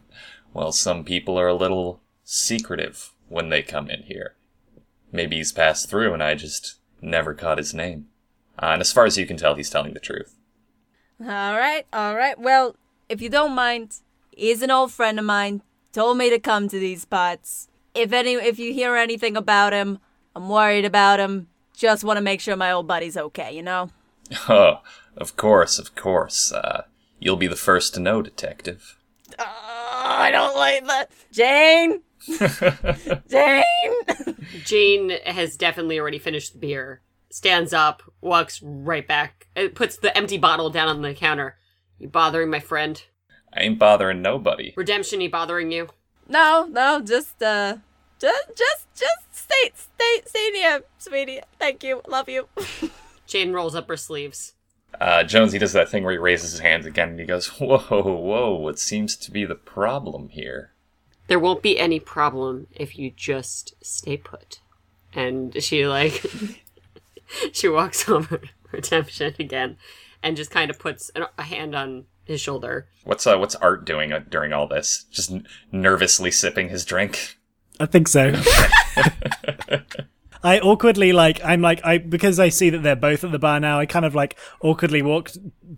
[0.54, 4.34] well, some people are a little secretive when they come in here.
[5.10, 8.08] Maybe he's passed through and I just never caught his name.
[8.58, 10.36] Uh, and as far as you can tell, he's telling the truth.
[11.20, 12.38] All right, all right.
[12.38, 12.76] Well,
[13.08, 13.96] if you don't mind,
[14.32, 15.62] he's an old friend of mine.
[15.92, 17.68] Told me to come to these parts.
[17.94, 19.98] If any, if you hear anything about him,
[20.34, 21.48] I'm worried about him.
[21.76, 23.54] Just want to make sure my old buddy's okay.
[23.54, 23.90] You know.
[24.48, 24.80] Oh,
[25.16, 26.52] of course, of course.
[26.52, 26.84] Uh,
[27.18, 28.96] you'll be the first to know, Detective.
[29.38, 31.10] Oh, I don't like that.
[31.32, 32.02] Jane.
[33.28, 33.64] Jane.
[34.64, 37.00] Jane has definitely already finished the beer.
[37.30, 41.56] Stands up, walks right back, uh, puts the empty bottle down on the counter.
[41.98, 43.02] You bothering my friend?
[43.52, 44.72] I ain't bothering nobody.
[44.76, 45.88] Redemption, he bothering you?
[46.28, 47.76] no, no, just uh,
[48.18, 51.40] just, just, just stay, stay, stay near, sweetie.
[51.58, 52.02] Thank you.
[52.06, 52.48] Love you.
[53.26, 54.54] Jane rolls up her sleeves.
[55.00, 57.78] Uh, Jonesy does that thing where he raises his hands again and he goes, Whoa,
[57.78, 60.72] whoa, what seems to be the problem here?
[61.30, 64.58] There won't be any problem if you just stay put.
[65.14, 66.26] And she like
[67.52, 69.76] she walks over to Redemption again
[70.24, 72.88] and just kind of puts an- a hand on his shoulder.
[73.04, 75.04] What's uh, what's Art doing uh, during all this?
[75.12, 77.36] Just n- nervously sipping his drink.
[77.78, 78.32] I think so.
[80.42, 83.60] I awkwardly like I'm like I because I see that they're both at the bar
[83.60, 83.78] now.
[83.78, 85.30] I kind of like awkwardly walk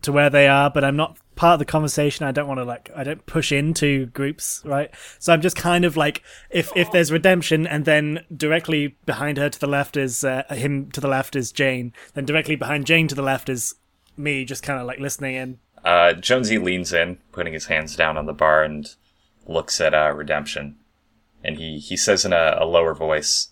[0.02, 2.26] to where they are, but I'm not part of the conversation.
[2.26, 4.90] I don't want to like I don't push into groups, right?
[5.18, 9.48] So I'm just kind of like if if there's redemption, and then directly behind her
[9.48, 13.08] to the left is uh, him to the left is Jane, then directly behind Jane
[13.08, 13.74] to the left is
[14.16, 15.58] me, just kind of like listening in.
[15.84, 18.94] Uh, Jonesy leans in, putting his hands down on the bar, and
[19.46, 20.76] looks at uh, Redemption.
[21.44, 23.48] And he, he says in a, a lower voice,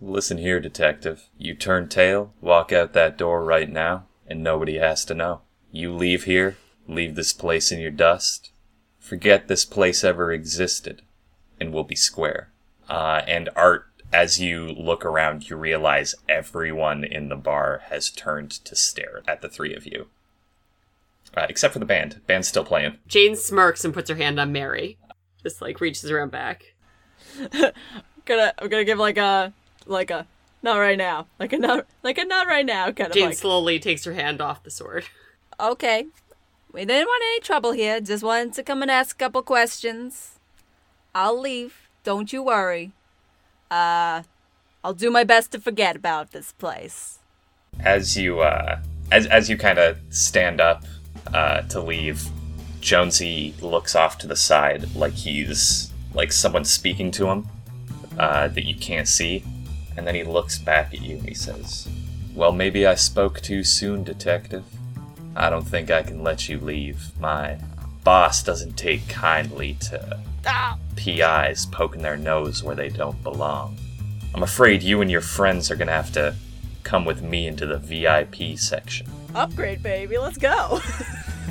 [0.00, 1.28] Listen here, detective.
[1.38, 5.40] You turn tail, walk out that door right now, and nobody has to know.
[5.72, 6.56] You leave here,
[6.86, 8.52] leave this place in your dust,
[9.00, 11.02] forget this place ever existed,
[11.60, 12.50] and we'll be square.
[12.88, 18.52] Uh, and Art, as you look around, you realize everyone in the bar has turned
[18.52, 20.06] to stare at the three of you.
[21.36, 22.20] Uh, except for the band.
[22.26, 22.98] Band's still playing.
[23.06, 24.96] Jane smirks and puts her hand on Mary.
[25.42, 26.74] Just like reaches around back.
[28.24, 29.52] gonna, I'm gonna give like a,
[29.88, 30.26] like a,
[30.62, 33.36] not right now, like a not, like a not right now kind of Jane like.
[33.36, 35.06] slowly takes her hand off the sword.
[35.58, 36.06] Okay.
[36.72, 38.00] We didn't want any trouble here.
[38.00, 40.38] Just wanted to come and ask a couple questions.
[41.14, 41.88] I'll leave.
[42.04, 42.92] Don't you worry.
[43.70, 44.22] Uh,
[44.84, 47.18] I'll do my best to forget about this place.
[47.80, 50.84] As you uh, as as you kind of stand up
[51.32, 52.22] uh, to leave,
[52.80, 57.48] Jonesy looks off to the side like he's like someone speaking to him
[58.18, 59.44] uh, that you can't see,
[59.98, 61.88] and then he looks back at you and he says,
[62.34, 64.64] "Well, maybe I spoke too soon, detective.
[65.34, 67.10] I don't think I can let you leave.
[67.20, 67.58] My
[68.04, 70.20] boss doesn't take kindly to
[70.96, 73.76] PIs poking their nose where they don't belong.
[74.34, 76.36] I'm afraid you and your friends are gonna have to
[76.84, 79.08] come with me into the VIP section.
[79.34, 80.16] Upgrade, baby.
[80.16, 80.80] Let's go.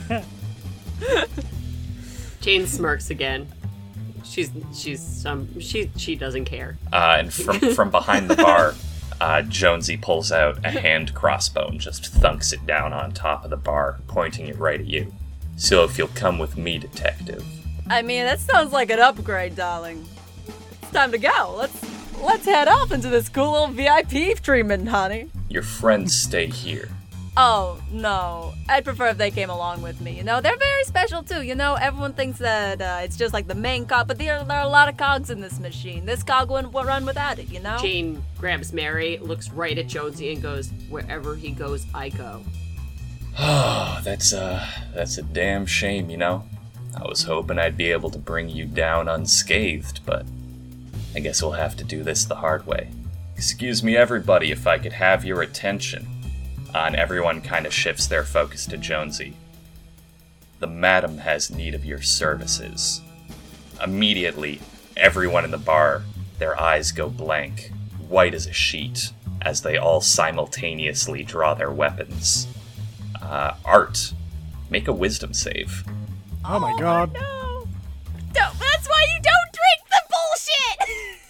[2.42, 3.48] Jane smirks again.
[4.30, 6.78] She's she's um she she doesn't care.
[6.92, 8.76] Uh, and from from behind the bar,
[9.22, 13.50] uh, Jonesy pulls out a hand crossbow and just thunks it down on top of
[13.50, 15.14] the bar, pointing it right at you.
[15.56, 17.44] So if you'll come with me, detective.
[17.90, 20.06] I mean, that sounds like an upgrade, darling.
[20.82, 21.56] It's time to go.
[21.58, 21.82] Let's
[22.22, 25.30] let's head off into this cool little VIP treatment, honey.
[25.50, 26.90] Your friends stay here.
[27.40, 28.56] Oh, no.
[28.68, 30.18] I'd prefer if they came along with me.
[30.18, 31.44] You know, they're very special too.
[31.44, 34.58] You know, everyone thinks that uh, it's just like the main cog, but there, there
[34.58, 36.04] are a lot of cogs in this machine.
[36.04, 37.78] This cog wouldn't run without it, you know?
[37.80, 42.42] Jane grabs Mary, looks right at Jonesy, and goes, "Wherever he goes, I go."
[43.38, 46.44] Oh, that's uh that's a damn shame, you know.
[47.00, 50.26] I was hoping I'd be able to bring you down unscathed, but
[51.14, 52.90] I guess we'll have to do this the hard way.
[53.36, 56.17] Excuse me, everybody, if I could have your attention.
[56.74, 59.36] And everyone kind of shifts their focus to Jonesy.
[60.60, 63.02] The madam has need of your services.
[63.84, 64.60] Immediately,
[64.96, 66.04] everyone in the bar,
[66.40, 67.72] their eyes go blank,
[68.08, 72.48] white as a sheet, as they all simultaneously draw their weapons.
[73.22, 74.14] Uh, Art,
[74.70, 75.84] make a wisdom save.
[76.44, 77.14] Oh my god.
[77.14, 77.68] No.
[78.34, 81.20] Don't, that's why you don't drink the bullshit!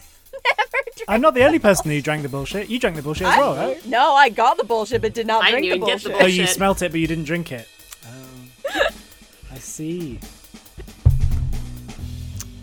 [0.57, 1.03] Never drink.
[1.07, 2.69] I'm not the only person who drank the bullshit.
[2.69, 3.85] You drank the bullshit as well, right?
[3.85, 6.09] No, I got the bullshit, but did not I drink knew the you'd get the
[6.09, 6.23] bullshit.
[6.23, 6.55] Oh, you Bullshit.
[6.55, 7.67] smelt it, but you didn't drink it.
[8.05, 8.87] Oh.
[9.51, 10.19] I see.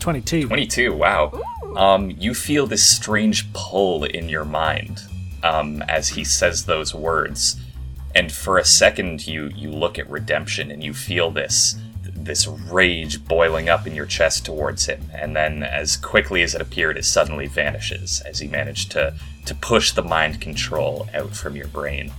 [0.00, 0.48] 22.
[0.48, 1.32] 22, wow.
[1.76, 5.00] Um, you feel this strange pull in your mind
[5.42, 7.56] um, as he says those words.
[8.14, 11.76] And for a second, you, you look at redemption and you feel this
[12.24, 15.10] this rage boiling up in your chest towards him.
[15.12, 19.14] And then, as quickly as it appeared, it suddenly vanishes as he managed to,
[19.46, 22.12] to push the mind control out from your brain.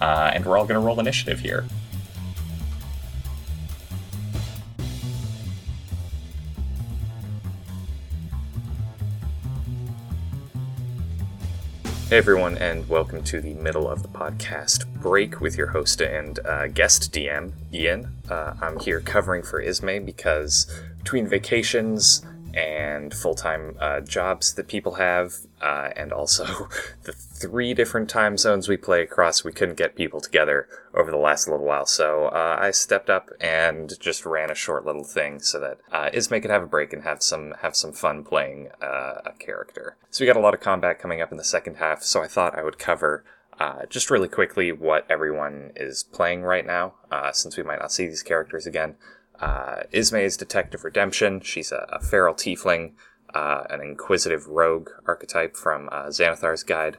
[0.00, 1.64] Uh, and we're all going to roll initiative here.
[12.14, 16.38] Hey everyone, and welcome to the middle of the podcast break with your host and
[16.46, 18.14] uh, guest DM, Ian.
[18.30, 22.24] Uh, I'm here covering for Ismay because between vacations
[22.54, 26.68] and full time uh, jobs that people have, uh, and also
[27.02, 31.16] the three different time zones we play across, we couldn't get people together over the
[31.16, 31.86] last little while.
[31.86, 36.10] So uh, I stepped up and just ran a short little thing so that uh,
[36.12, 39.96] Ismay could have a break and have some have some fun playing uh, a character.
[40.10, 42.02] So we got a lot of combat coming up in the second half.
[42.02, 43.24] So I thought I would cover.
[43.58, 47.92] Uh, just really quickly, what everyone is playing right now, uh, since we might not
[47.92, 48.96] see these characters again.
[49.40, 51.40] Uh, Ismay is Detective Redemption.
[51.40, 52.92] She's a, a feral tiefling,
[53.34, 56.98] uh, an inquisitive rogue archetype from uh, Xanathar's Guide.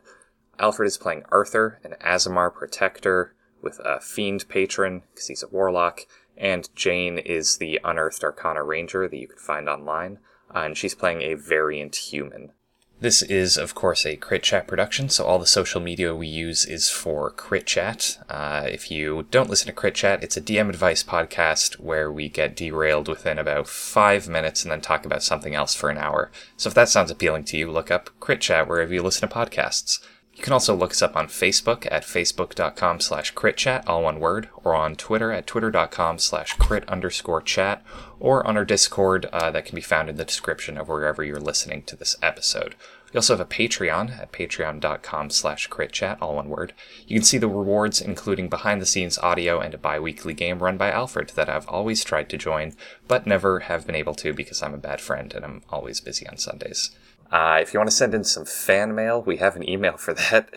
[0.59, 6.01] Alfred is playing Arthur, an Aasimar protector with a fiend patron because he's a warlock.
[6.37, 10.19] And Jane is the Unearthed Arcana Ranger that you can find online,
[10.53, 12.51] uh, and she's playing a variant human.
[13.01, 16.65] This is, of course, a Crit Chat production, so all the social media we use
[16.65, 18.17] is for Crit Chat.
[18.29, 22.29] Uh, if you don't listen to Crit Chat, it's a DM advice podcast where we
[22.29, 26.31] get derailed within about five minutes and then talk about something else for an hour.
[26.55, 29.35] So if that sounds appealing to you, look up Crit Chat wherever you listen to
[29.35, 29.99] podcasts.
[30.35, 34.49] You can also look us up on Facebook at facebook.com slash critchat, all one word,
[34.65, 37.81] or on Twitter at twitter.com slash crit underscore chat,
[38.19, 41.39] or on our Discord uh, that can be found in the description of wherever you're
[41.39, 42.75] listening to this episode.
[43.13, 46.73] We also have a Patreon at patreon.com slash critchat, all one word.
[47.07, 51.29] You can see the rewards, including behind-the-scenes audio and a bi-weekly game run by Alfred
[51.35, 52.73] that I've always tried to join,
[53.07, 56.27] but never have been able to because I'm a bad friend and I'm always busy
[56.27, 56.91] on Sundays.
[57.35, 60.13] Uh, if you want to send in some fan mail, we have an email for
[60.13, 60.49] that.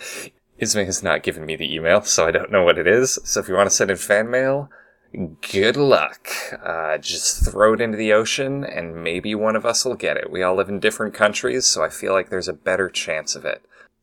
[0.61, 3.19] Ismay has not given me the email, so I don't know what it is.
[3.25, 4.71] So if you want to send in fan mail,
[5.51, 6.29] good luck.
[6.64, 10.31] Uh, just throw it into the ocean, and maybe one of us will get it.
[10.31, 13.44] We all live in different countries, so I feel like there's a better chance of
[13.44, 13.61] it.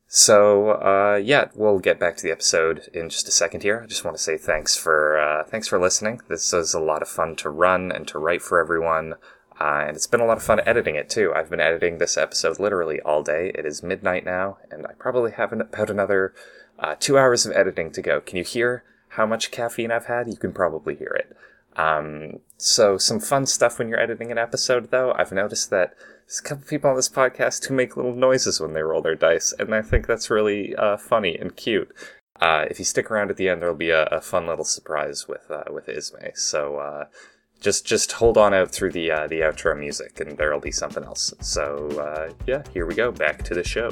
[0.08, 3.82] So uh, yeah, we'll get back to the episode in just a second here.
[3.84, 6.20] I just want to say thanks for uh, thanks for listening.
[6.28, 9.14] This was a lot of fun to run and to write for everyone.
[9.60, 11.34] Uh, and it's been a lot of fun editing it too.
[11.34, 13.52] I've been editing this episode literally all day.
[13.56, 16.34] It is midnight now, and I probably have an, about another
[16.78, 18.20] uh, two hours of editing to go.
[18.20, 20.28] Can you hear how much caffeine I've had?
[20.28, 21.36] You can probably hear it.
[21.78, 25.14] Um, so some fun stuff when you're editing an episode, though.
[25.14, 25.94] I've noticed that
[26.26, 29.16] there's a couple people on this podcast who make little noises when they roll their
[29.16, 31.94] dice, and I think that's really uh, funny and cute.
[32.42, 35.28] Uh, if you stick around at the end, there'll be a, a fun little surprise
[35.28, 36.32] with uh, with Ismay.
[36.36, 37.06] So uh,
[37.66, 41.04] just just hold on out through the uh, the outro music, and there'll be something
[41.04, 41.34] else.
[41.42, 43.12] So uh, yeah, here we go.
[43.12, 43.90] Back to the show.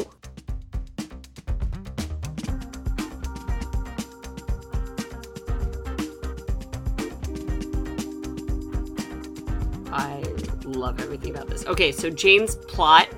[9.91, 10.21] I
[10.65, 11.65] love everything about this.
[11.65, 13.09] Okay, so Jane's plot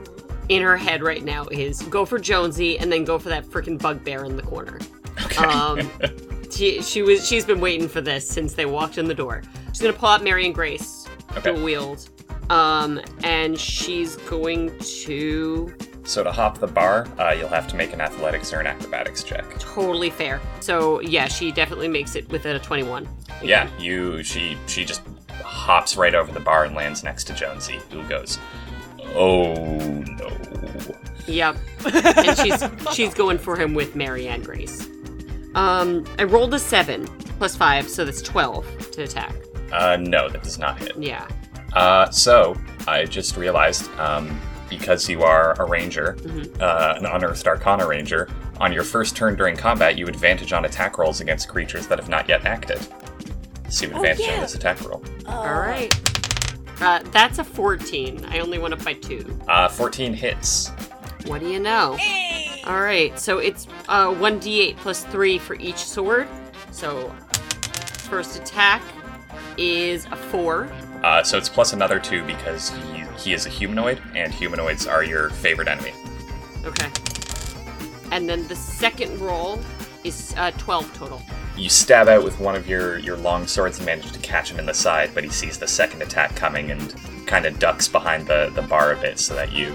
[0.47, 3.77] in her head right now is go for Jonesy and then go for that freaking
[3.77, 4.79] bugbear in the corner.
[5.25, 5.43] Okay.
[5.43, 5.91] Um,
[6.49, 9.43] she, she was she's been waiting for this since they walked in the door.
[9.75, 11.05] She's gonna pull out Marion Grace,
[11.35, 11.51] Okay.
[11.51, 12.07] dual wield,
[12.49, 15.73] um, and she's going to
[16.05, 19.21] So to hop the bar, uh, you'll have to make an athletics or an acrobatics
[19.21, 19.43] check.
[19.59, 20.39] totally fair.
[20.61, 23.05] So yeah, she definitely makes it within a twenty-one.
[23.43, 24.23] Yeah, you.
[24.23, 25.01] She she just
[25.43, 28.39] hops right over the bar and lands next to Jonesy, who goes,
[29.13, 30.29] "Oh no."
[31.27, 31.57] Yep.
[31.93, 32.63] and she's
[32.93, 34.87] she's going for him with Marianne Grace.
[35.53, 37.07] Um, I rolled a seven
[37.39, 39.33] plus five, so that's twelve to attack.
[39.71, 40.93] Uh, no, that does not hit.
[40.97, 41.27] Yeah.
[41.73, 42.55] Uh, so
[42.87, 44.39] I just realized, um,
[44.69, 46.17] because you are a ranger,
[46.59, 50.97] uh, an unearthed arcana ranger, on your first turn during combat, you advantage on attack
[50.97, 52.79] rolls against creatures that have not yet acted.
[53.69, 54.39] So you advantage on yeah.
[54.41, 55.03] this attack roll.
[55.27, 55.93] All right.
[56.79, 58.23] Uh, that's a fourteen.
[58.25, 59.39] I only went up by two.
[59.47, 60.69] Uh, 14 hits.
[61.25, 61.97] What do you know?
[62.65, 63.17] All right.
[63.19, 66.27] So it's uh one d8 plus three for each sword.
[66.71, 67.09] So
[68.09, 68.81] first attack
[69.57, 70.71] is a four.
[71.03, 75.03] Uh, so it's plus another two because he, he is a humanoid, and humanoids are
[75.03, 75.93] your favorite enemy.
[76.63, 76.89] Okay.
[78.11, 79.59] And then the second roll
[80.03, 81.21] is uh, twelve total.
[81.57, 84.59] You stab out with one of your, your long swords and manage to catch him
[84.59, 86.93] in the side, but he sees the second attack coming and
[87.25, 89.73] kind of ducks behind the, the bar a bit so that you,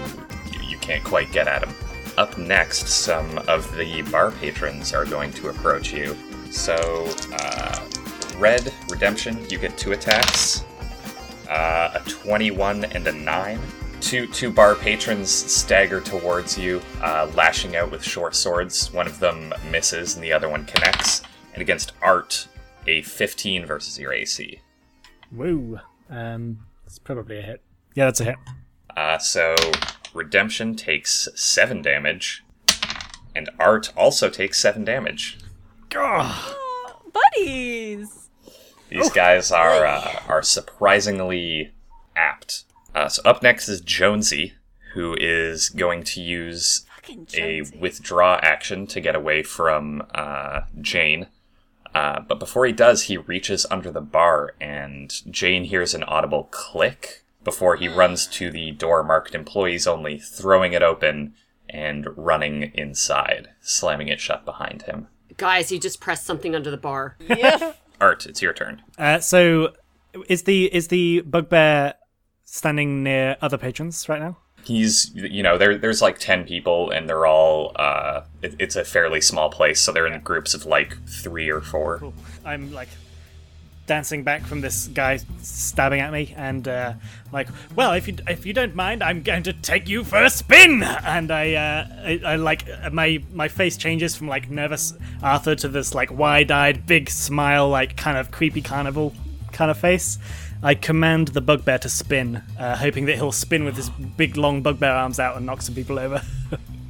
[0.51, 1.73] you you can't quite get at him.
[2.17, 6.15] Up next, some of the bar patrons are going to approach you.
[6.51, 6.75] So,
[7.33, 7.79] uh,
[8.41, 10.63] Red Redemption, you get two attacks,
[11.47, 13.59] uh, a 21 and a 9.
[13.99, 18.91] Two, two bar patrons stagger towards you, uh, lashing out with short swords.
[18.91, 21.21] One of them misses and the other one connects.
[21.53, 22.47] And against Art,
[22.87, 24.59] a 15 versus your AC.
[25.31, 25.79] Woo.
[26.09, 27.61] Um, it's probably a hit.
[27.93, 28.37] Yeah, that's a hit.
[28.97, 29.55] Uh, so
[30.15, 32.43] Redemption takes 7 damage,
[33.35, 35.37] and Art also takes 7 damage.
[35.95, 36.57] Oh!
[37.13, 38.20] Buddies!
[38.91, 41.71] These guys are uh, are surprisingly
[42.15, 42.65] apt.
[42.93, 44.53] Uh, so up next is Jonesy,
[44.93, 46.85] who is going to use
[47.35, 51.27] a withdraw action to get away from uh, Jane.
[51.95, 56.49] Uh, but before he does, he reaches under the bar, and Jane hears an audible
[56.51, 61.33] click before he runs to the door marked employees only, throwing it open
[61.69, 65.07] and running inside, slamming it shut behind him.
[65.37, 67.15] Guys, he just pressed something under the bar.
[68.01, 68.81] Art, it's your turn.
[68.97, 69.73] Uh, so,
[70.27, 71.93] is the is the bugbear
[72.43, 74.37] standing near other patrons right now?
[74.63, 78.83] he's you know there there's like 10 people and they're all uh it, it's a
[78.83, 82.13] fairly small place so they're in groups of like 3 or 4
[82.45, 82.89] I'm like
[83.91, 86.93] dancing back from this guy stabbing at me, and uh,
[87.33, 90.29] like, well, if you if you don't mind, I'm going to take you for a
[90.29, 90.81] spin.
[90.81, 92.63] And I, uh, I, I like
[92.93, 97.97] my my face changes from like nervous Arthur to this like wide-eyed, big smile, like
[97.97, 99.13] kind of creepy carnival
[99.51, 100.17] kind of face.
[100.63, 104.61] I command the bugbear to spin, uh, hoping that he'll spin with his big long
[104.61, 106.21] bugbear arms out and knock some people over.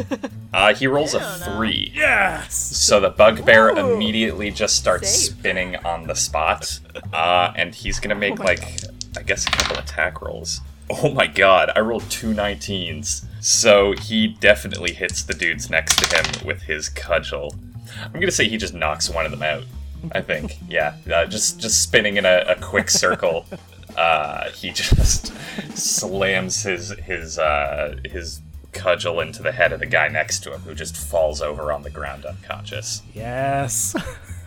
[0.54, 2.54] uh he rolls a 3 yes.
[2.54, 3.94] so the bugbear Whoa.
[3.94, 5.36] immediately just starts Safe.
[5.38, 6.78] spinning on the spot
[7.12, 8.80] uh and he's gonna make my like
[9.16, 14.28] i guess a couple attack rolls oh my god i rolled two 19s so he
[14.40, 17.54] definitely hits the dudes next to him with his cudgel
[18.04, 19.64] i'm gonna say he just knocks one of them out
[20.10, 20.58] I think.
[20.68, 23.46] Yeah, uh, just just spinning in a, a quick circle.
[23.94, 25.34] Uh, he just
[25.76, 28.40] slams his his uh, his
[28.72, 31.82] cudgel into the head of the guy next to him, who just falls over on
[31.82, 33.02] the ground unconscious.
[33.14, 33.94] Yes.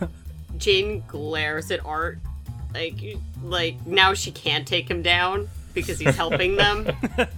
[0.58, 2.18] Jane glares at Art,
[2.74, 2.94] like
[3.42, 6.88] like now she can't take him down because he's helping them.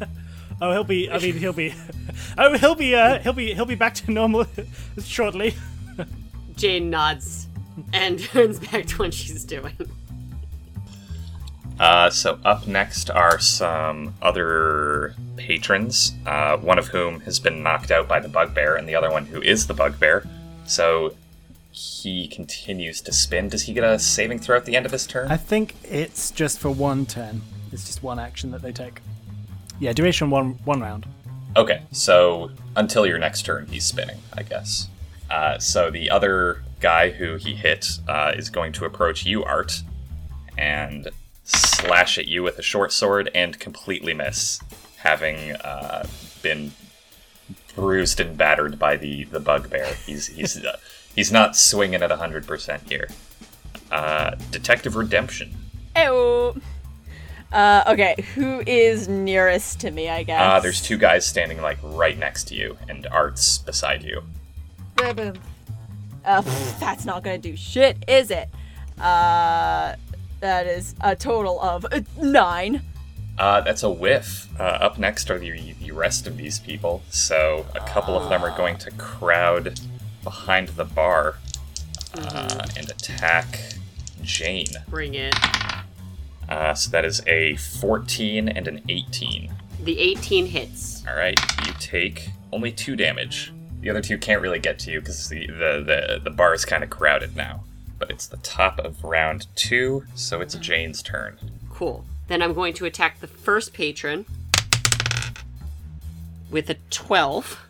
[0.60, 1.08] Oh, he'll be.
[1.08, 1.72] I mean, he'll be.
[2.36, 2.94] Oh, he'll be.
[2.96, 3.54] Uh, he'll be.
[3.54, 4.44] He'll be back to normal
[5.04, 5.54] shortly.
[6.56, 7.46] Jane nods
[7.92, 9.76] and turns back to what she's doing.
[11.78, 17.90] Uh, so up next are some other patrons, uh, one of whom has been knocked
[17.90, 20.26] out by the bugbear, and the other one who is the bugbear.
[20.66, 21.14] So
[21.70, 23.48] he continues to spin.
[23.48, 25.30] Does he get a saving throw at the end of his turn?
[25.30, 27.42] I think it's just for one turn.
[27.70, 29.00] It's just one action that they take.
[29.78, 31.06] Yeah, duration one one round.
[31.56, 34.88] Okay, so until your next turn, he's spinning, I guess.
[35.30, 39.82] Uh, so the other guy who he hit uh, is going to approach you, Art,
[40.56, 41.08] and
[41.80, 44.60] slash at you with a short sword and completely miss,
[44.98, 46.06] having uh,
[46.42, 46.72] been
[47.74, 49.94] bruised and battered by the, the bugbear.
[50.06, 50.78] He's he's uh,
[51.14, 53.08] he's not swinging at hundred percent here.
[53.90, 55.54] Uh, Detective Redemption.
[55.96, 56.56] Oh.
[57.50, 60.10] Uh, okay, who is nearest to me?
[60.10, 60.40] I guess.
[60.40, 64.22] Uh, there's two guys standing like right next to you, and Art's beside you.
[64.98, 68.50] Uh, pff, that's not gonna do shit, is it?
[69.00, 69.94] Uh,
[70.40, 72.82] that is a total of uh, nine.
[73.38, 74.48] Uh, that's a whiff.
[74.58, 77.02] Uh, up next are the, the rest of these people.
[77.10, 79.80] So a couple of them are going to crowd
[80.24, 81.36] behind the bar
[82.14, 83.74] uh, and attack
[84.22, 84.66] Jane.
[84.88, 85.34] Bring it.
[86.48, 89.52] Uh, so that is a 14 and an 18.
[89.84, 91.04] The 18 hits.
[91.06, 93.52] All right, you take only two damage.
[93.80, 96.64] The other two can't really get to you because the, the, the, the bar is
[96.64, 97.62] kind of crowded now.
[97.98, 101.38] But it's the top of round two, so it's Jane's turn.
[101.70, 102.04] Cool.
[102.28, 104.26] Then I'm going to attack the first patron
[106.50, 107.60] with a 12.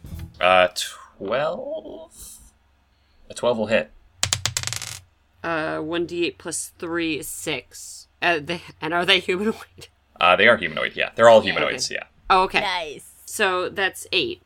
[0.40, 0.68] Uh,
[1.18, 2.38] 12?
[3.30, 3.90] A 12 will hit.
[5.42, 8.08] Uh, 1d8 plus 3 is 6.
[8.20, 9.88] Uh, they, and are they humanoid?
[10.20, 11.10] Uh, they are humanoid, yeah.
[11.14, 12.02] They're all humanoids, yeah.
[12.28, 12.58] Oh, okay.
[12.58, 13.08] Nice.
[13.24, 14.42] So that's 8.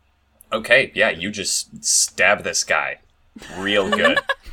[0.53, 2.99] Okay, yeah, you just stab this guy
[3.57, 4.19] real good.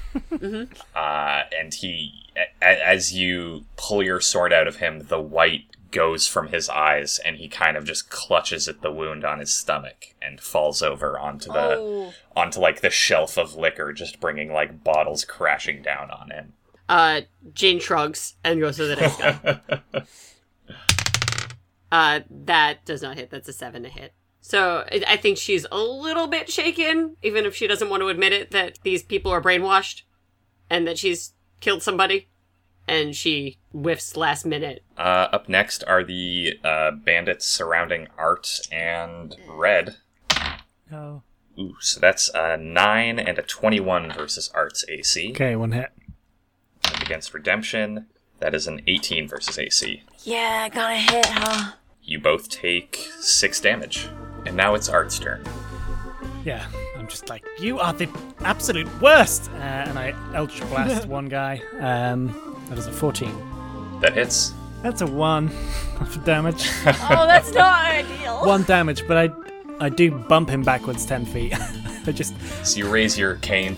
[0.95, 2.25] uh, and he,
[2.61, 7.19] a- as you pull your sword out of him, the white goes from his eyes,
[7.25, 11.17] and he kind of just clutches at the wound on his stomach and falls over
[11.17, 12.13] onto the Oh.
[12.35, 16.53] onto like the shelf of liquor, just bringing like bottles crashing down on him.
[16.87, 17.21] Uh,
[17.53, 20.03] Jane shrugs and goes to the next guy.
[21.91, 23.29] uh, that does not hit.
[23.31, 24.13] That's a 7 to hit.
[24.41, 28.07] So I I think she's a little bit shaken, even if she doesn't want to
[28.07, 30.03] admit it, that these people are brainwashed
[30.69, 32.27] and that she's killed somebody.
[32.87, 34.83] And she whiffs last minute.
[34.97, 39.97] Uh, up next are the uh, bandits surrounding Art and Red.
[40.91, 41.21] Oh.
[41.59, 45.31] Ooh, so that's a 9 and a 21 versus Art's AC.
[45.31, 45.91] Okay, one hit.
[46.85, 48.07] And against Redemption,
[48.39, 50.01] that is an 18 versus AC.
[50.23, 51.73] Yeah, gonna hit, huh?
[52.01, 54.07] You both take 6 damage.
[54.45, 55.43] And now it's Art's turn.
[56.45, 56.65] Yeah,
[56.97, 58.09] I'm just like, you are the
[58.39, 59.49] absolute worst!
[59.51, 61.61] Uh, and I Eldritch Blast one guy.
[61.79, 63.99] Um, that is a 14.
[64.01, 64.53] That hits.
[64.81, 65.49] That's a 1
[66.07, 66.69] for damage.
[66.85, 68.45] Oh, that's not ideal.
[68.45, 69.29] 1 damage, but I
[69.81, 71.53] I do bump him backwards 10 feet.
[72.07, 72.33] I just.
[72.65, 73.77] So you raise your cane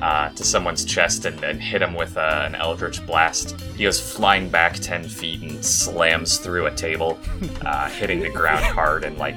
[0.00, 3.60] uh, to someone's chest and, and hit him with uh, an Eldritch Blast.
[3.76, 7.18] He goes flying back 10 feet and slams through a table,
[7.62, 9.34] uh, hitting the ground hard and like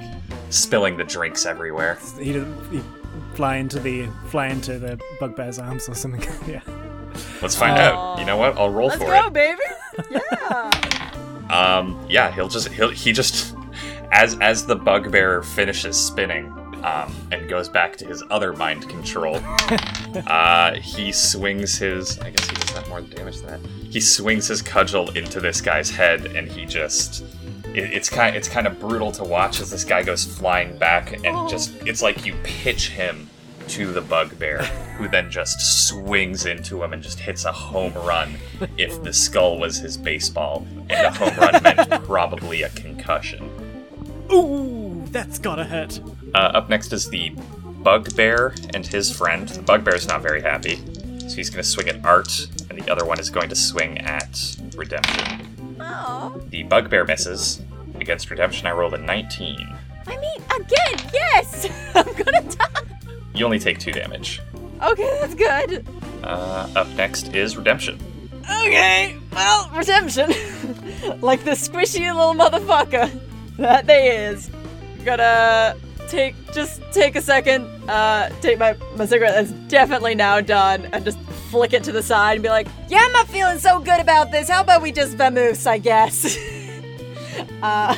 [0.53, 1.97] spilling the drinks everywhere.
[2.19, 2.81] He, he
[3.33, 6.21] fly into the fly into the bugbear's arms or something.
[6.47, 6.61] yeah.
[7.41, 8.19] Let's find out.
[8.19, 8.57] You know what?
[8.57, 9.33] I'll roll Let's for go, it.
[9.33, 9.61] baby.
[10.09, 11.11] Yeah.
[11.51, 13.55] Um, yeah, he'll just he'll he just
[14.11, 16.51] as as the bugbear finishes spinning
[16.83, 19.35] um, and goes back to his other mind control.
[20.27, 22.19] uh, he swings his.
[22.19, 23.69] I guess he does that more damage than that.
[23.89, 27.23] He swings his cudgel into this guy's head, and he just.
[27.73, 28.35] It, it's kind.
[28.35, 31.75] It's kind of brutal to watch as this guy goes flying back, and just.
[31.85, 33.29] It's like you pitch him
[33.69, 34.63] to the bugbear,
[34.97, 38.35] who then just swings into him and just hits a home run.
[38.77, 43.49] If the skull was his baseball, and a home run meant probably a concussion.
[44.31, 45.99] Ooh, that's gotta hurt.
[46.33, 47.29] Uh, up next is the
[47.83, 49.47] bugbear and his friend.
[49.49, 50.77] The bugbear's not very happy,
[51.19, 54.57] so he's to swing at Art, and the other one is going to swing at
[54.75, 55.52] Redemption.
[55.83, 56.41] Oh.
[56.49, 57.61] The bugbear misses.
[57.99, 59.77] Against Redemption, I rolled a 19.
[60.07, 61.67] I mean, again, yes.
[61.95, 62.81] I'm gonna die.
[63.33, 64.41] You only take two damage.
[64.81, 65.85] Okay, that's good.
[66.23, 67.99] Uh, up next is Redemption.
[68.43, 70.29] Okay, well, redemption.
[71.21, 73.09] like the squishy little motherfucker
[73.57, 74.49] that they is.
[75.05, 75.75] Gonna
[76.09, 81.05] take just take a second, uh, take my, my cigarette that's definitely now done, and
[81.05, 81.17] just
[81.53, 84.31] flick it to the side and be like, Yeah, I'm not feeling so good about
[84.31, 84.49] this.
[84.49, 86.35] How about we just vamoose, I guess?
[87.61, 87.95] uh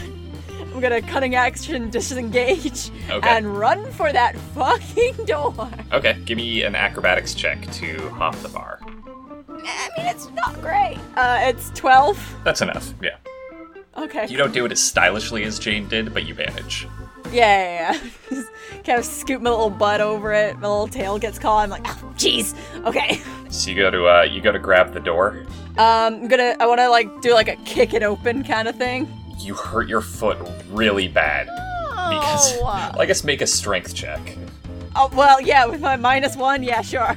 [0.74, 3.30] I'm gonna cunning action disengage Okay.
[3.30, 5.70] and run for that fucking door.
[5.94, 8.80] Okay, give me an acrobatics check to hop the bar.
[8.84, 10.98] I mean, it's not great.
[11.16, 12.36] Uh, it's 12.
[12.44, 13.16] That's enough, yeah.
[13.96, 14.28] Okay.
[14.28, 16.88] You don't do it as stylishly as Jane did, but you manage.
[17.36, 18.00] Yeah, yeah,
[18.32, 18.44] yeah.
[18.86, 20.56] Kind of scoop my little butt over it.
[20.60, 21.64] My little tail gets caught.
[21.64, 22.56] I'm like, oh, jeez.
[22.86, 23.20] Okay.
[23.50, 25.46] So you go to uh, you go to grab the door.
[25.78, 26.56] Um, I'm gonna.
[26.60, 29.08] I want to like do like a kick it open kind of thing.
[29.40, 30.38] You hurt your foot
[30.70, 32.64] really bad because Oh.
[32.64, 34.20] well, I guess make a strength check.
[34.96, 35.66] oh well, yeah.
[35.66, 37.16] With my minus one, yeah, sure.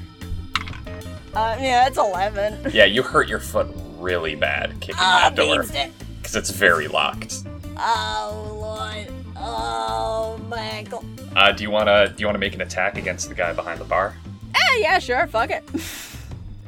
[1.35, 2.59] Uh, yeah, it's eleven.
[2.73, 5.93] Yeah, you hurt your foot really bad kicking Ah, that door beans it.
[6.21, 7.43] because it's very locked.
[7.79, 9.13] Oh lord.
[9.41, 11.05] Oh my ankle.
[11.37, 13.85] Uh, do you wanna do you wanna make an attack against the guy behind the
[13.85, 14.15] bar?
[14.55, 15.27] Eh, yeah, sure.
[15.27, 15.65] Fuck it.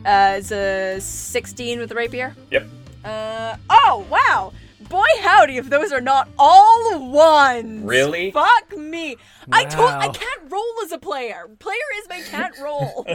[0.02, 2.34] Uh, it's a 16 with the rapier.
[2.50, 2.66] Yep.
[3.04, 4.50] Uh, oh, wow.
[4.88, 7.84] boy howdy if those are not all ones.
[7.84, 8.30] Really?
[8.30, 9.18] Fuck me.
[9.52, 11.50] I told I can't roll as a player.
[11.58, 13.06] Player is my can't roll.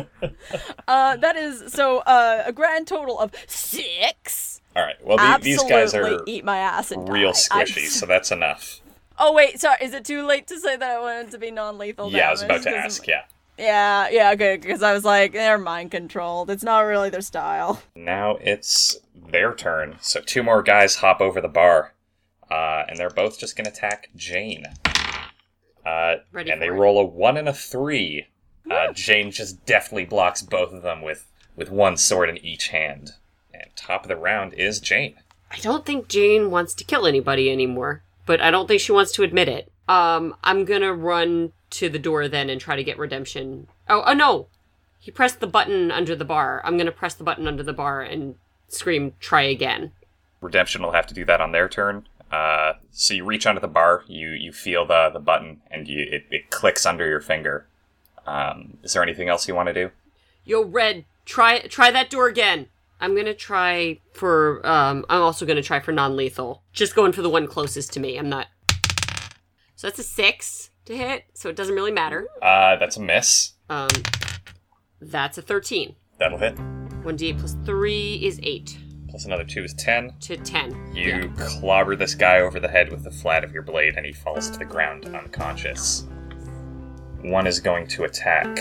[0.87, 4.61] uh, that is so uh, a grand total of six.
[4.75, 5.03] All right.
[5.03, 7.39] Well, the, these guys are eat my ass and real die.
[7.61, 8.79] I'm squishy, s- so that's enough.
[9.17, 9.77] Oh wait, sorry.
[9.81, 12.11] Is it too late to say that I wanted to be non-lethal?
[12.11, 12.63] Yeah, I was about damage?
[12.63, 13.07] to 'Cause- ask.
[13.07, 13.21] Yeah.
[13.57, 14.61] Yeah, yeah, good.
[14.61, 16.49] Because I was like, they're mind controlled.
[16.49, 17.81] It's not really their style.
[17.95, 19.95] Now it's their turn.
[20.01, 21.93] So two more guys hop over the bar,
[22.51, 24.65] uh, and they're both just gonna attack Jane.
[25.85, 26.71] Uh, Ready and they it.
[26.71, 28.27] roll a one and a three.
[28.69, 33.11] Uh, Jane just deftly blocks both of them with with one sword in each hand.
[33.53, 35.15] And top of the round is Jane.
[35.51, 39.11] I don't think Jane wants to kill anybody anymore, but I don't think she wants
[39.13, 39.71] to admit it.
[39.87, 43.67] Um, I'm gonna run to the door then and try to get redemption.
[43.87, 44.47] Oh, oh no!
[44.99, 46.61] He pressed the button under the bar.
[46.63, 48.35] I'm gonna press the button under the bar and
[48.67, 49.91] scream, try again.
[50.41, 52.07] Redemption will have to do that on their turn.
[52.31, 56.05] Uh, so you reach under the bar, you you feel the the button, and you
[56.09, 57.67] it, it clicks under your finger.
[58.25, 59.91] Um, is there anything else you want to do?
[60.43, 62.67] Yo, Red, try try that door again.
[62.99, 66.63] I'm gonna try for um I'm also gonna try for non lethal.
[66.73, 68.17] Just going for the one closest to me.
[68.17, 68.47] I'm not
[69.75, 72.27] So that's a six to hit, so it doesn't really matter.
[72.41, 73.53] Uh, that's a miss.
[73.69, 73.89] Um
[75.01, 75.95] that's a thirteen.
[76.19, 76.57] That'll hit.
[77.03, 78.77] One D eight plus three is eight
[79.09, 80.13] Plus another two is ten.
[80.21, 80.91] to ten.
[80.93, 84.11] You clobber this guy over the head with the flat of your blade, and he
[84.11, 86.05] falls to the ground unconscious.
[87.21, 88.59] One is going to attack.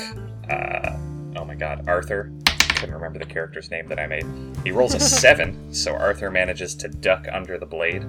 [0.49, 0.97] Uh,
[1.37, 2.31] oh my god, Arthur.
[2.85, 4.27] Couldn't remember the character's name that I made.
[4.63, 8.05] He rolls a seven, so Arthur manages to duck under the blade.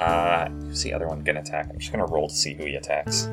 [0.00, 1.68] Uh, who's the other one gonna attack?
[1.68, 3.28] I'm just gonna roll to see who he attacks.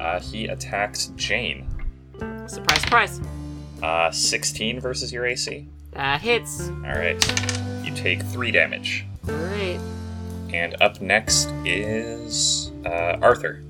[0.00, 1.68] Uh, he attacks Jane.
[2.48, 3.20] Surprise surprise.
[3.80, 5.68] Uh, 16 versus your AC.
[5.92, 6.68] That hits.
[6.68, 7.24] Alright.
[7.84, 9.06] You take three damage.
[9.28, 9.78] Alright.
[10.52, 13.62] And up next is uh, Arthur.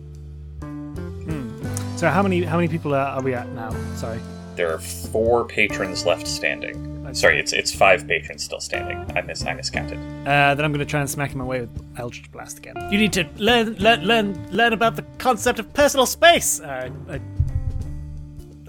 [0.63, 1.63] Hmm.
[1.99, 3.77] So how many how many people are, are we at now?
[3.97, 4.19] Sorry.
[4.57, 6.97] There are four patrons left standing.
[7.15, 8.99] Sorry, it's it's five patrons still standing.
[9.17, 9.99] I mis I miscounted.
[10.27, 12.75] Uh, then I'm going to try and smack him away with Eldritch Blast again.
[12.91, 16.61] You need to learn learn learn learn about the concept of personal space.
[16.61, 17.21] Uh, I,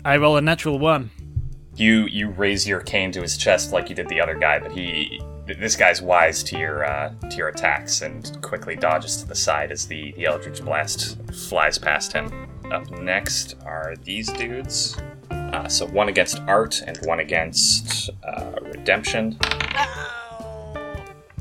[0.06, 1.10] I roll a natural one.
[1.76, 4.72] You you raise your cane to his chest like you did the other guy, but
[4.72, 9.36] he this guy's wise to your uh, to your attacks and quickly dodges to the
[9.36, 11.18] side as the the Eldritch blast
[11.50, 12.50] flies past him.
[12.72, 14.98] Up next are these dudes.
[15.58, 19.39] Uh, so one against Art and one against uh, Redemption.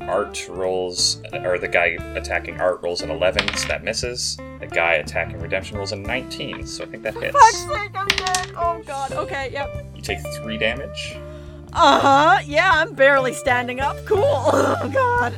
[0.01, 4.37] Art rolls, or the guy attacking Art rolls an 11, so that misses.
[4.59, 7.37] The guy attacking Redemption rolls a 19, so I think that hits.
[7.37, 8.51] Fuck's sake, I'm dead.
[8.57, 9.11] Oh god.
[9.11, 9.51] Okay.
[9.51, 9.85] Yep.
[9.95, 11.15] You take three damage.
[11.73, 12.39] Uh huh.
[12.43, 13.97] Yeah, I'm barely standing up.
[14.07, 14.23] Cool.
[14.23, 15.35] Oh god.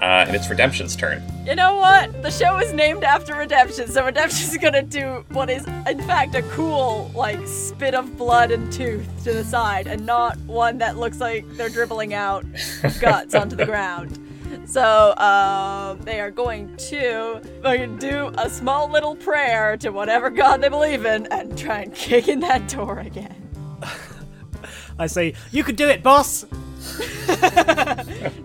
[0.00, 1.22] Uh, and it's Redemption's turn.
[1.46, 2.24] You know what?
[2.24, 6.42] The show is named after Redemption, so Redemption's gonna do what is, in fact, a
[6.42, 11.20] cool, like, spit of blood and tooth to the side, and not one that looks
[11.20, 12.44] like they're dribbling out
[13.00, 14.18] guts onto the ground.
[14.64, 17.40] So, um, they are going to
[18.00, 22.26] do a small little prayer to whatever god they believe in and try and kick
[22.26, 23.80] in that door again.
[24.98, 26.44] I say, you could do it, boss.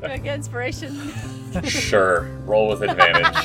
[0.01, 1.13] Like inspiration.
[1.63, 3.35] Sure, roll with advantage.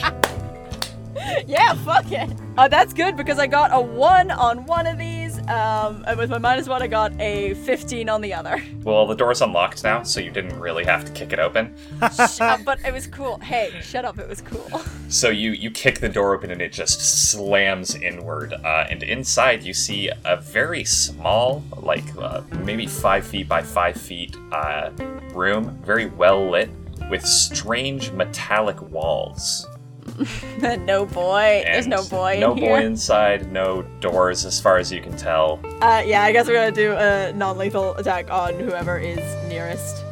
[1.47, 2.31] yeah, fuck it.
[2.57, 5.16] Uh, that's good because I got a one on one of these.
[5.49, 8.63] Um, and with my minus one, I got a 15 on the other.
[8.83, 11.75] well, the door's unlocked now, so you didn't really have to kick it open.
[12.01, 13.39] Uh, but it was cool.
[13.39, 14.19] Hey, shut up.
[14.19, 14.83] It was cool.
[15.09, 18.53] So you you kick the door open and it just slams inward.
[18.53, 23.97] Uh, and inside you see a very small, like uh, maybe five feet by five
[24.01, 24.91] feet uh,
[25.33, 26.71] room, very well lit,
[27.09, 29.65] with strange metallic walls.
[30.87, 31.63] no boy.
[31.65, 32.81] There's no boy No in boy here.
[32.81, 33.51] inside.
[33.53, 35.61] No doors, as far as you can tell.
[35.83, 40.05] Uh, yeah, I guess we're gonna do a non-lethal attack on whoever is nearest.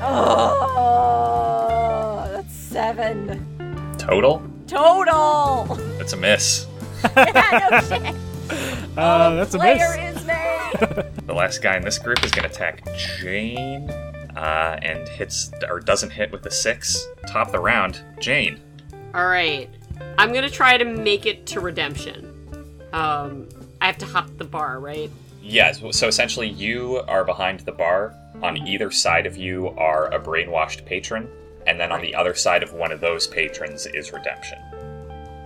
[0.00, 3.44] Oh, that's seven
[3.98, 4.42] Total.
[4.66, 5.64] total.
[5.98, 6.66] That's a miss.
[7.16, 8.14] yeah, no shit.
[8.96, 10.16] Uh, that's a Player miss.
[10.16, 10.34] is me.
[11.26, 13.88] The last guy in this group is going to attack Jane,
[14.38, 17.06] uh, and hits or doesn't hit with the six.
[17.26, 18.60] Top of the round, Jane.
[19.14, 19.68] Alright.
[20.16, 22.34] I'm gonna try to make it to redemption.
[22.92, 23.48] Um
[23.80, 25.10] I have to hop the bar, right?
[25.42, 28.14] Yeah, so so essentially you are behind the bar.
[28.42, 31.28] On either side of you are a brainwashed patron,
[31.66, 34.58] and then on the other side of one of those patrons is Redemption.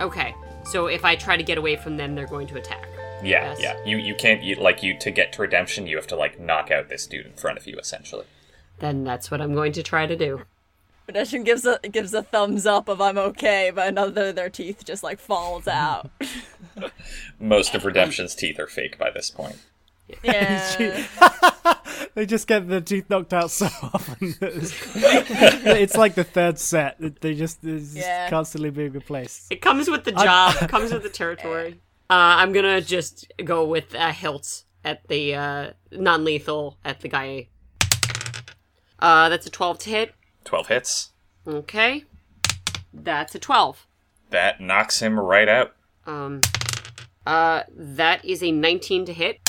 [0.01, 0.35] Okay.
[0.65, 2.87] So if I try to get away from them, they're going to attack.
[3.23, 3.83] Yeah, yeah.
[3.83, 5.87] You you can't you, like you to get to Redemption.
[5.87, 8.25] You have to like knock out this dude in front of you, essentially.
[8.83, 10.41] Then that's what I'm going to try to do.
[11.07, 14.83] Redemption gives a gives a thumbs up of I'm okay, but another of their teeth
[14.83, 16.11] just like falls out.
[17.39, 19.55] Most of Redemption's teeth are fake by this point.
[20.21, 21.05] Yeah.
[22.15, 24.35] They just get their teeth knocked out so often.
[24.39, 24.73] that It's,
[25.65, 26.97] it's like the third set.
[27.21, 28.29] They just, they're just Yeah.
[28.29, 29.51] constantly being replaced.
[29.51, 30.55] It comes with the job.
[30.61, 31.79] it comes with the territory.
[32.11, 37.47] Uh, I'm gonna just go with a hilt at the uh, non-lethal at the guy.
[39.03, 40.15] Uh, that's a 12 to hit.
[40.45, 41.11] 12 hits.
[41.45, 42.05] Okay,
[42.93, 43.85] that's a 12.
[44.29, 45.75] That knocks him right out.
[46.05, 46.39] Um,
[47.27, 49.41] uh, that is a 19 to hit,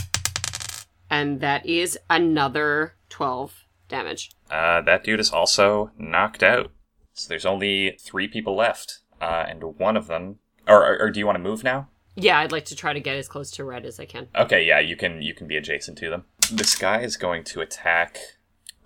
[1.08, 4.32] and that is another 12 damage.
[4.50, 6.72] Uh, that dude is also knocked out.
[7.12, 10.40] So there's only three people left, uh, and one of them.
[10.66, 11.88] Or, or, or do you want to move now?
[12.16, 14.26] Yeah, I'd like to try to get as close to red as I can.
[14.34, 16.24] Okay, yeah, you can you can be adjacent to them.
[16.50, 18.18] This guy is going to attack.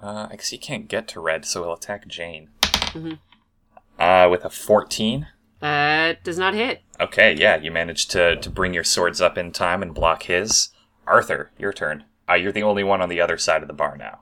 [0.03, 2.51] Uh, I guess he can't get to red, so he'll attack Jane.
[3.99, 5.27] Uh, with a 14.
[5.61, 6.83] That does not hit.
[7.01, 10.69] Okay, yeah, you managed to to bring your swords up in time and block his.
[11.07, 12.05] Arthur, your turn.
[12.29, 14.21] Uh, you're the only one on the other side of the bar now.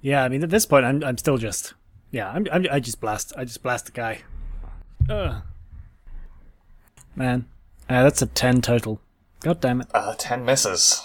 [0.00, 1.74] Yeah, I mean, at this point, I'm, I'm still just,
[2.10, 4.20] yeah, I'm, I'm, I just blast, I just blast the guy.
[5.08, 5.42] Ugh.
[7.16, 7.46] Man,
[7.88, 9.00] uh, that's a ten total.
[9.40, 9.88] God damn it!
[9.92, 11.04] Uh, ten misses.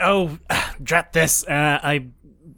[0.00, 0.38] Oh,
[0.82, 1.46] drat this!
[1.46, 2.06] Uh, I,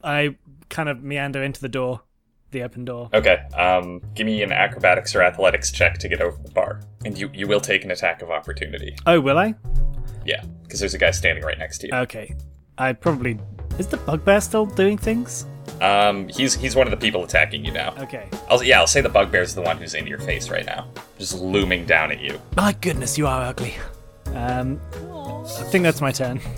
[0.02, 0.36] I
[0.68, 2.02] kind of meander into the door,
[2.50, 3.10] the open door.
[3.12, 7.18] Okay, um, give me an acrobatics or athletics check to get over the bar, and
[7.18, 8.96] you you will take an attack of opportunity.
[9.06, 9.54] Oh, will I?
[10.24, 11.94] Yeah, because there's a guy standing right next to you.
[11.94, 12.34] Okay,
[12.76, 13.38] I probably
[13.78, 15.46] is the bugbear still doing things?
[15.80, 17.94] Um, he's he's one of the people attacking you now.
[17.98, 18.28] Okay.
[18.50, 20.88] I'll, yeah, I'll say the bugbear's the one who's in your face right now,
[21.18, 22.40] just looming down at you.
[22.56, 23.74] My goodness, you are ugly.
[24.34, 26.40] Um, I think that's my turn.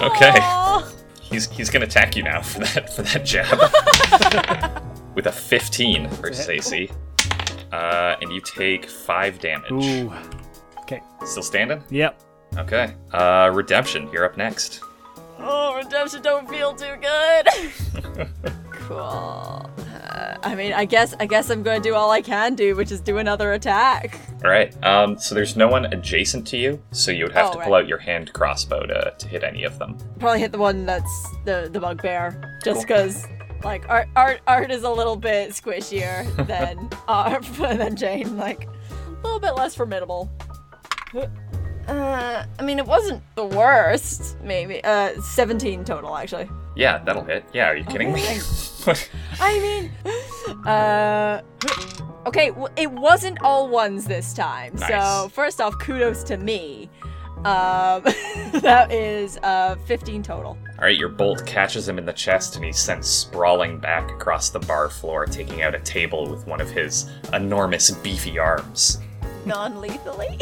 [0.00, 0.34] Okay,
[1.32, 3.58] he's he's gonna attack you now for that for that jab
[5.14, 6.90] with a 15 for Stacy,
[7.72, 9.70] uh, and you take five damage.
[9.72, 10.12] Ooh.
[10.80, 11.00] Okay.
[11.24, 11.82] Still standing?
[11.90, 12.20] Yep.
[12.58, 12.94] Okay.
[13.12, 14.08] Uh, redemption.
[14.12, 14.80] You're up next.
[15.38, 18.28] Oh, redemption don't feel too good.
[18.70, 19.70] cool.
[20.12, 22.76] Uh, I mean, I guess I guess I'm going to do all I can do,
[22.76, 24.18] which is do another attack.
[24.44, 24.72] All right.
[24.84, 27.72] Um, so there's no one adjacent to you, so you would have Oh, to pull
[27.72, 27.82] right.
[27.84, 29.96] out your hand crossbow to, to hit any of them.
[30.18, 32.96] Probably hit the one that's the the bugbear, just Cool.
[32.96, 33.24] because
[33.64, 37.38] like art art art is a little bit squishier than uh,
[37.76, 40.30] than Jane, like a little bit less formidable.
[41.88, 44.36] Uh, I mean, it wasn't the worst.
[44.42, 46.48] Maybe uh, 17 total actually.
[46.76, 47.44] Yeah, that'll hit.
[47.52, 48.22] Yeah, are you kidding me?
[49.40, 51.40] I mean, uh,
[52.26, 54.76] okay, it wasn't all ones this time.
[54.76, 56.90] So first off, kudos to me.
[57.38, 58.02] Um,
[58.62, 60.56] that is uh 15 total.
[60.78, 64.50] All right, your bolt catches him in the chest, and he's sent sprawling back across
[64.50, 68.98] the bar floor, taking out a table with one of his enormous, beefy arms.
[69.44, 70.38] Non-lethally.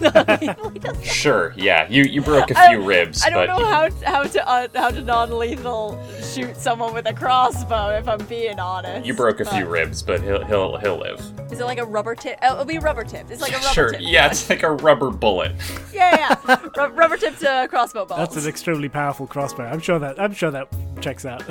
[0.00, 3.90] Non-lethally Sure, yeah, you you broke a few ribs, I don't but know you- how
[4.04, 7.90] how to uh, how to non-lethal shoot someone with a crossbow.
[7.90, 11.20] If I'm being honest, you broke a few ribs, but he'll he'll he'll live.
[11.52, 12.38] Is it like a rubber tip?
[12.42, 13.30] Oh, it'll be rubber tip.
[13.30, 14.00] It's like a rubber Sure, tip.
[14.02, 15.52] yeah, it's like a rubber bullet.
[15.92, 16.60] yeah, yeah.
[16.76, 18.34] Ru- rubber tipped uh, crossbow bolts.
[18.34, 19.64] That's an extremely powerful crossbow.
[19.64, 20.68] I'm sure that I'm sure that
[21.00, 21.42] checks out.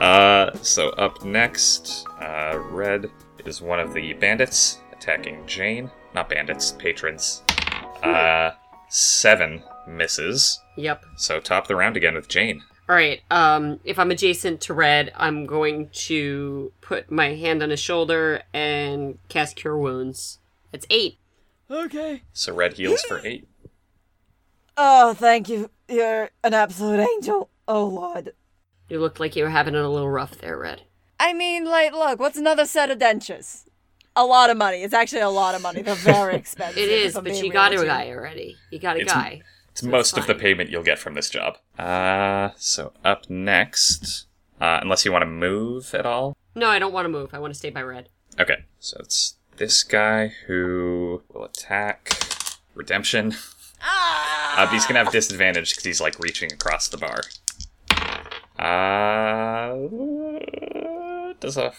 [0.00, 3.10] Uh, so up next, uh, Red
[3.44, 5.90] is one of the bandits attacking Jane.
[6.14, 7.42] Not bandits, patrons.
[8.02, 8.52] Uh,
[8.88, 10.60] seven misses.
[10.76, 11.04] Yep.
[11.16, 12.62] So top the round again with Jane.
[12.88, 13.20] All right.
[13.30, 18.42] Um, if I'm adjacent to red, I'm going to put my hand on his shoulder
[18.52, 20.38] and cast Cure Wounds.
[20.72, 21.18] It's eight.
[21.70, 22.22] okay.
[22.32, 23.48] So Red heals for eight.
[24.76, 25.70] Oh, thank you.
[25.88, 27.48] You're an absolute angel.
[27.66, 28.32] Oh lord.
[28.88, 30.82] You looked like you were having it a little rough there, Red.
[31.18, 33.64] I mean, like, look, what's another set of dentures?
[34.16, 34.82] A lot of money.
[34.82, 35.82] It's actually a lot of money.
[35.82, 36.78] They're very expensive.
[36.78, 37.96] It is, but you got real a with you.
[37.98, 38.56] guy already.
[38.70, 39.42] You got a It's- guy.
[39.72, 41.56] It's So most of the payment you'll get from this job.
[41.76, 44.26] Uh, so up next,
[44.60, 46.36] uh, unless you want to move at all.
[46.54, 47.30] No, I don't want to move.
[47.34, 48.08] I want to stay by red.
[48.38, 52.16] Okay, so it's this guy who will attack
[52.74, 53.34] Redemption.
[53.84, 57.20] Uh, but he's gonna have disadvantage because he's like reaching across the bar.
[58.56, 59.74] Uh,
[61.40, 61.72] does a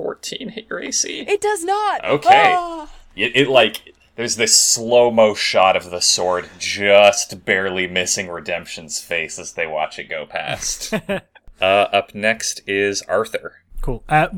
[0.00, 1.24] 14 hit your AC?
[1.28, 2.02] It does not.
[2.02, 2.54] Okay.
[2.56, 2.90] Ah.
[3.14, 8.98] It, it like there's this slow mo shot of the sword just barely missing Redemption's
[8.98, 10.94] face as they watch it go past.
[11.10, 11.20] uh,
[11.60, 13.56] up next is Arthur.
[13.82, 14.02] cool.
[14.08, 14.28] Uh,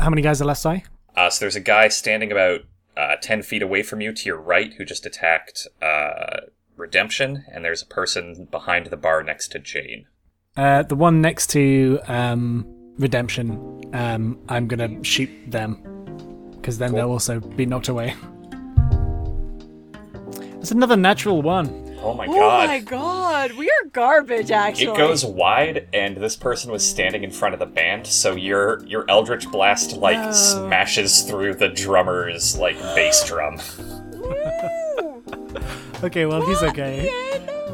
[0.00, 0.60] how many guys are left?
[0.60, 0.84] Sorry.
[1.14, 2.62] Uh, so there's a guy standing about
[2.96, 6.40] uh, 10 feet away from you to your right who just attacked uh,
[6.76, 10.06] Redemption, and there's a person behind the bar next to Jane.
[10.56, 15.76] Uh, the one next to um, Redemption um, I'm gonna shoot them
[16.56, 18.14] because then they'll also be knocked away.
[20.60, 21.78] It's another natural one.
[22.00, 22.64] Oh my Oh god.
[22.64, 24.50] Oh my god, we are garbage.
[24.50, 28.34] Actually, It goes wide, and this person was standing in front of the band, so
[28.34, 30.32] your your Eldritch Blast like No.
[30.32, 33.58] smashes through the drummer's like bass drum.
[36.02, 37.10] Okay, well he's okay.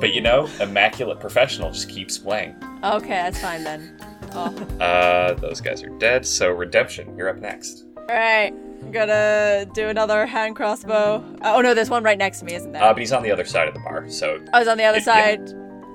[0.01, 2.55] But you know, Immaculate Professional just keeps playing.
[2.85, 3.99] Okay, that's fine then.
[4.33, 4.55] Oh.
[4.79, 6.25] Uh, those guys are dead.
[6.25, 7.85] So Redemption, you're up next.
[7.99, 11.23] Alright, I'm gonna do another hand crossbow.
[11.43, 12.83] Oh no, there's one right next to me, isn't there?
[12.83, 14.85] Uh, but he's on the other side of the bar, so I was on the
[14.85, 15.05] other yeah.
[15.05, 15.49] side.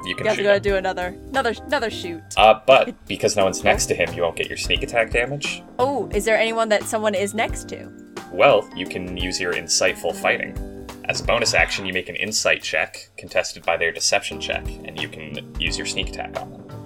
[0.06, 2.22] you can Guess I'm gonna do another, another, another shoot.
[2.38, 5.64] Uh, but because no one's next to him, you won't get your sneak attack damage.
[5.80, 7.90] Oh, is there anyone that someone is next to?
[8.32, 10.58] Well, you can use your insightful fighting.
[11.06, 15.00] As a bonus action, you make an insight check, contested by their deception check, and
[15.02, 16.83] you can use your sneak attack on them.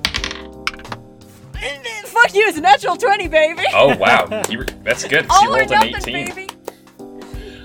[2.06, 3.64] Fuck you, it's a natural 20, baby!
[3.74, 5.26] Oh wow, you, that's good.
[5.30, 6.02] All you rolled an 18.
[6.36, 6.50] baby!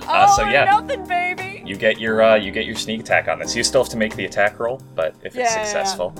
[0.06, 0.64] Uh, so yeah.
[0.64, 1.62] nothing, baby!
[1.64, 3.54] You get your uh, you get your sneak attack on this.
[3.56, 5.64] You still have to make the attack roll, but if it's Yeah, yeah, yeah.
[5.64, 6.12] successful,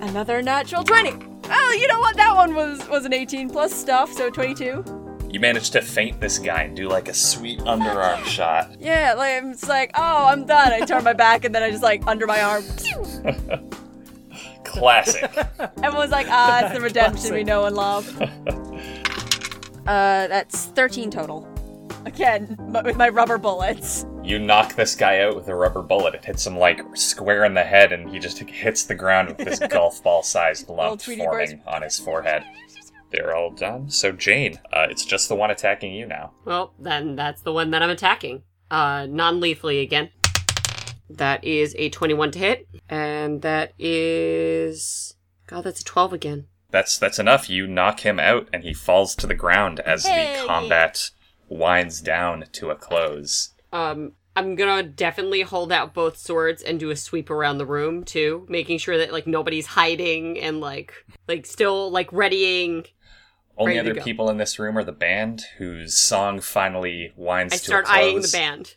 [0.00, 1.12] Another natural 20!
[1.48, 2.16] Oh, you know what?
[2.16, 4.84] That one was was an 18 plus stuff, so 22.
[5.30, 8.76] you manage to feint this guy and do like a sweet underarm shot.
[8.80, 10.72] Yeah, like it's like, oh, I'm done.
[10.72, 12.64] I turn my back and then I just like under my arm.
[14.66, 15.22] Classic.
[15.82, 18.08] Everyone's like, ah, it's the redemption we know and love.
[19.86, 21.48] uh, that's 13 total.
[22.04, 24.06] Again, but with my rubber bullets.
[24.22, 26.14] you knock this guy out with a rubber bullet.
[26.14, 29.38] It hits him like square in the head, and he just hits the ground with
[29.38, 32.44] this golf ball-sized lump Tweety forming on his forehead.
[33.10, 33.90] They're all done.
[33.90, 36.32] So Jane, uh, it's just the one attacking you now.
[36.44, 38.42] Well, then that's the one that I'm attacking.
[38.70, 40.10] Uh, non-lethally again.
[41.08, 45.14] That is a 21 to hit, and that is
[45.46, 46.46] God, that's a 12 again.
[46.70, 47.48] That's that's enough.
[47.48, 50.40] You knock him out, and he falls to the ground as Hey.
[50.40, 51.10] the combat
[51.48, 53.50] winds down to a close.
[53.72, 58.04] Um, I'm gonna definitely hold out both swords and do a sweep around the room
[58.04, 60.92] too, making sure that like nobody's hiding and like
[61.28, 62.84] like still like readying.
[63.56, 67.56] Only Ready other people in this room are the band, whose song finally winds I
[67.56, 67.96] to start a close.
[67.96, 68.74] I start eyeing the band.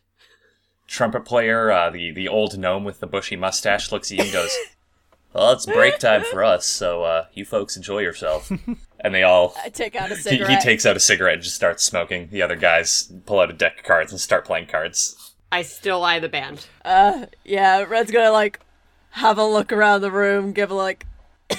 [0.90, 4.34] Trumpet player, uh, the the old gnome with the bushy mustache, looks at you and
[4.34, 4.58] goes,
[5.34, 8.52] "Well, it's break time for us, so uh, you folks enjoy yourself."
[9.00, 9.54] and they all.
[9.64, 10.50] I take out a He, cigarette.
[10.50, 12.30] he takes out a cigarette and just starts smoking.
[12.32, 15.34] The other guys pull out a deck of cards and start playing cards.
[15.52, 16.66] I still eye the band.
[16.84, 18.60] Uh, yeah, Red's gonna like
[19.12, 21.06] have a look around the room, give a like.
[21.52, 21.58] All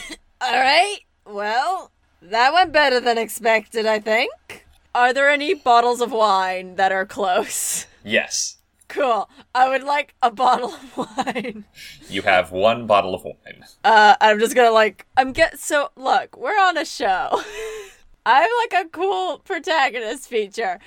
[0.59, 4.67] right, well, that went better than expected, I think.
[4.93, 7.87] Are there any bottles of wine that are close?
[8.05, 8.57] Yes,
[8.91, 9.31] Cool.
[9.55, 11.65] I would like a bottle of wine.
[12.09, 13.65] you have one bottle of wine.
[13.85, 17.41] Uh, I'm just gonna like I'm get so look, we're on a show.
[18.27, 20.79] I'm like a cool protagonist feature.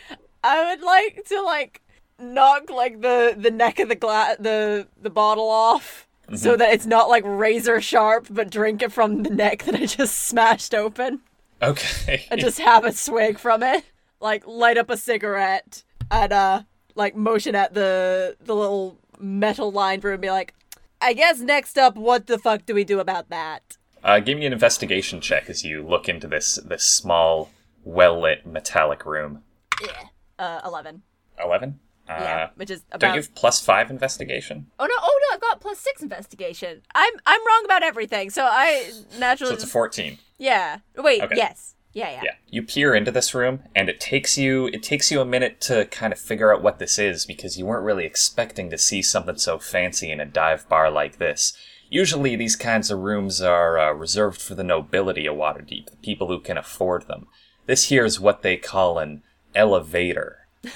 [0.43, 1.82] I would like to like
[2.20, 6.86] knock like the the neck of the glass the the bottle off so that it's
[6.86, 11.22] not like razor sharp, but drink it from the neck that I just smashed open
[11.62, 12.26] Okay.
[12.30, 13.84] and just have a swig from it.
[14.20, 16.62] Like light up a cigarette and uh
[16.96, 20.54] like motion at the the little metal lined room and be like,
[21.02, 23.78] I guess next up, what the fuck do we do about that?
[24.04, 27.50] Uh, give me an investigation check as you look into this this small,
[27.84, 29.44] well lit metallic room.
[30.39, 31.04] Uh, eleven.
[31.44, 31.80] Eleven.
[32.08, 33.16] Uh, Yeah, which is Don't about.
[33.16, 34.68] you have plus five investigation?
[34.78, 34.94] Oh no!
[35.00, 35.36] Oh no!
[35.36, 36.82] I've got plus six investigation.
[36.94, 38.30] I'm I'm wrong about everything.
[38.30, 39.52] So I naturally.
[39.52, 40.18] So it's a fourteen.
[40.38, 40.80] yeah.
[40.98, 41.22] Wait.
[41.22, 41.36] Okay.
[41.38, 41.76] Yes.
[41.94, 42.12] Yeah.
[42.12, 42.22] Yeah.
[42.26, 42.32] Yeah.
[42.50, 45.86] You peer into this room, and it takes you it takes you a minute to
[45.86, 49.38] kind of figure out what this is because you weren't really expecting to see something
[49.38, 51.54] so fancy in a dive bar like this.
[51.89, 56.28] Usually, these kinds of rooms are uh, reserved for the nobility of Waterdeep, the people
[56.28, 57.28] who can afford them.
[57.68, 59.22] This here is what they call an
[59.54, 60.48] elevator.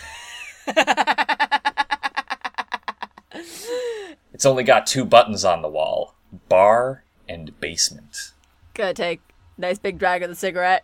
[4.32, 6.14] it's only got two buttons on the wall
[6.50, 8.34] bar and basement.
[8.74, 9.22] Gonna take
[9.58, 10.84] nice big drag of the cigarette.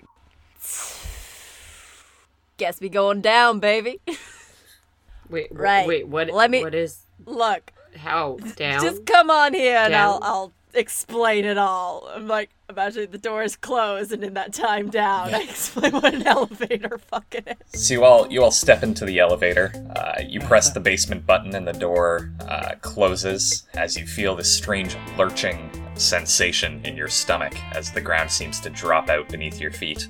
[2.58, 4.00] Guess we going down, baby.
[5.30, 5.88] Wait, Right.
[5.88, 6.30] Wait, what?
[6.30, 8.82] Let me- What is Look, how down?
[8.82, 12.10] just come on here and I'll I'll explain it all.
[12.14, 16.14] I'm like, imagine the door is closed and in that time down, I explain what
[16.14, 17.44] an elevator fucking
[17.74, 17.86] is.
[17.88, 19.72] So you all you all step into the elevator.
[19.96, 24.54] Uh, you press the basement button, and the door uh, closes as you feel this
[24.54, 29.72] strange lurching sensation in your stomach as the ground seems to drop out beneath your
[29.72, 30.08] feet.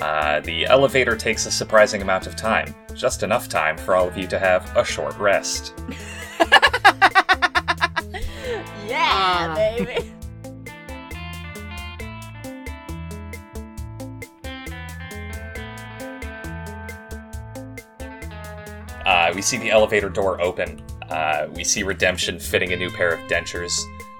[0.00, 4.16] Uh, the elevator takes a surprising amount of time, just enough time for all of
[4.16, 5.74] you to have a short rest.
[9.20, 9.54] yeah, ah.
[9.54, 10.12] baby.
[19.06, 20.80] Uh, we see the elevator door open.
[21.08, 23.72] Uh, we see Redemption fitting a new pair of dentures.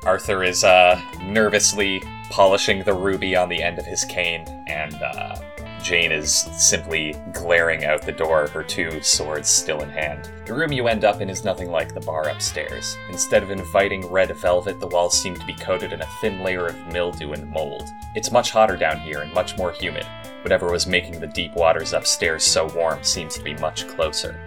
[0.05, 5.37] Arthur is uh, nervously polishing the ruby on the end of his cane, and uh,
[5.83, 10.31] Jane is simply glaring out the door, her two swords still in hand.
[10.47, 12.97] The room you end up in is nothing like the bar upstairs.
[13.09, 16.67] Instead of inviting red velvet, the walls seem to be coated in a thin layer
[16.67, 17.89] of mildew and mold.
[18.15, 20.07] It's much hotter down here and much more humid.
[20.43, 24.39] Whatever was making the deep waters upstairs so warm seems to be much closer.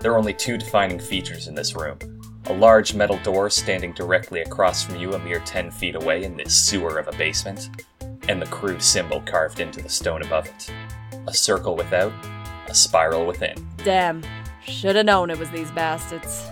[0.00, 1.98] There are only two defining features in this room
[2.46, 6.36] a large metal door standing directly across from you, a mere 10 feet away in
[6.36, 7.70] this sewer of a basement,
[8.30, 10.72] and the crude symbol carved into the stone above it.
[11.26, 12.12] A circle without,
[12.68, 13.56] a spiral within.
[13.78, 14.22] Damn.
[14.64, 16.46] Should have known it was these bastards.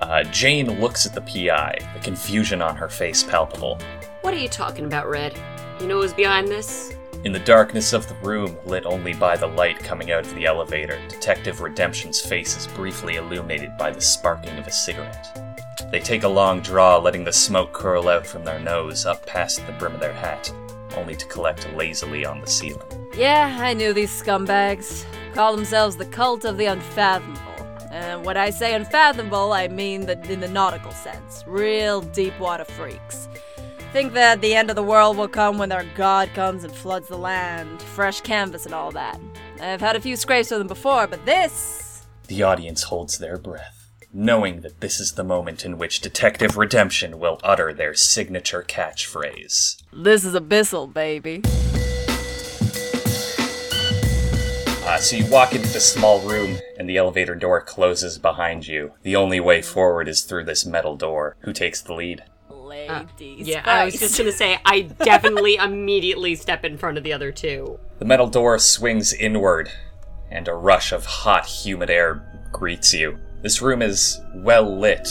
[0.00, 3.78] Uh, Jane looks at the PI, the confusion on her face palpable.
[4.22, 5.38] What are you talking about, Red?
[5.78, 6.94] You know who's behind this?
[7.24, 10.46] In the darkness of the room, lit only by the light coming out of the
[10.46, 15.36] elevator, Detective Redemption's face is briefly illuminated by the sparking of a cigarette.
[15.92, 19.66] They take a long draw, letting the smoke curl out from their nose up past
[19.66, 20.50] the brim of their hat,
[20.96, 23.08] only to collect lazily on the ceiling.
[23.16, 25.04] Yeah, I knew these scumbags.
[25.34, 27.40] Call themselves the cult of the unfathomable.
[27.90, 31.42] And when I say unfathomable, I mean the, in the nautical sense.
[31.46, 33.28] Real deep water freaks.
[33.92, 37.08] Think that the end of the world will come when their god comes and floods
[37.08, 39.20] the land, fresh canvas and all that.
[39.60, 42.06] I've had a few scrapes with them before, but this.
[42.28, 43.79] The audience holds their breath,
[44.12, 49.82] knowing that this is the moment in which Detective Redemption will utter their signature catchphrase.
[49.92, 51.42] This is abyssal, baby.
[54.84, 58.92] Uh, so you walk into the small room, and the elevator door closes behind you.
[59.02, 61.36] The only way forward is through this metal door.
[61.40, 62.24] Who takes the lead?
[62.48, 63.46] Ladies.
[63.46, 67.30] Yeah, I was just gonna say, I definitely immediately step in front of the other
[67.30, 67.78] two.
[68.00, 69.70] The metal door swings inward,
[70.28, 73.18] and a rush of hot, humid air greets you.
[73.42, 75.08] This room is well lit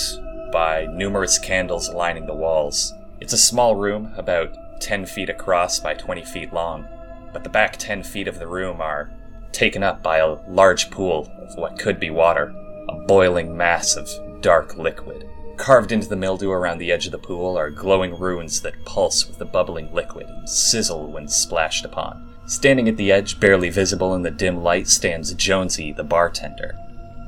[0.52, 2.94] by numerous candles lining the walls.
[3.20, 6.88] It's a small room, about 10 feet across by 20 feet long,
[7.34, 9.10] but the back 10 feet of the room are
[9.52, 12.54] taken up by a large pool of what could be water,
[12.90, 14.08] a boiling mass of
[14.42, 15.28] dark liquid.
[15.58, 19.28] Carved into the mildew around the edge of the pool are glowing runes that pulse
[19.28, 22.32] with the bubbling liquid and sizzle when splashed upon.
[22.46, 26.78] Standing at the edge, barely visible in the dim light, stands Jonesy, the bartender.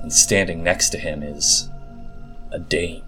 [0.01, 1.69] And standing next to him is
[2.51, 3.03] a dame.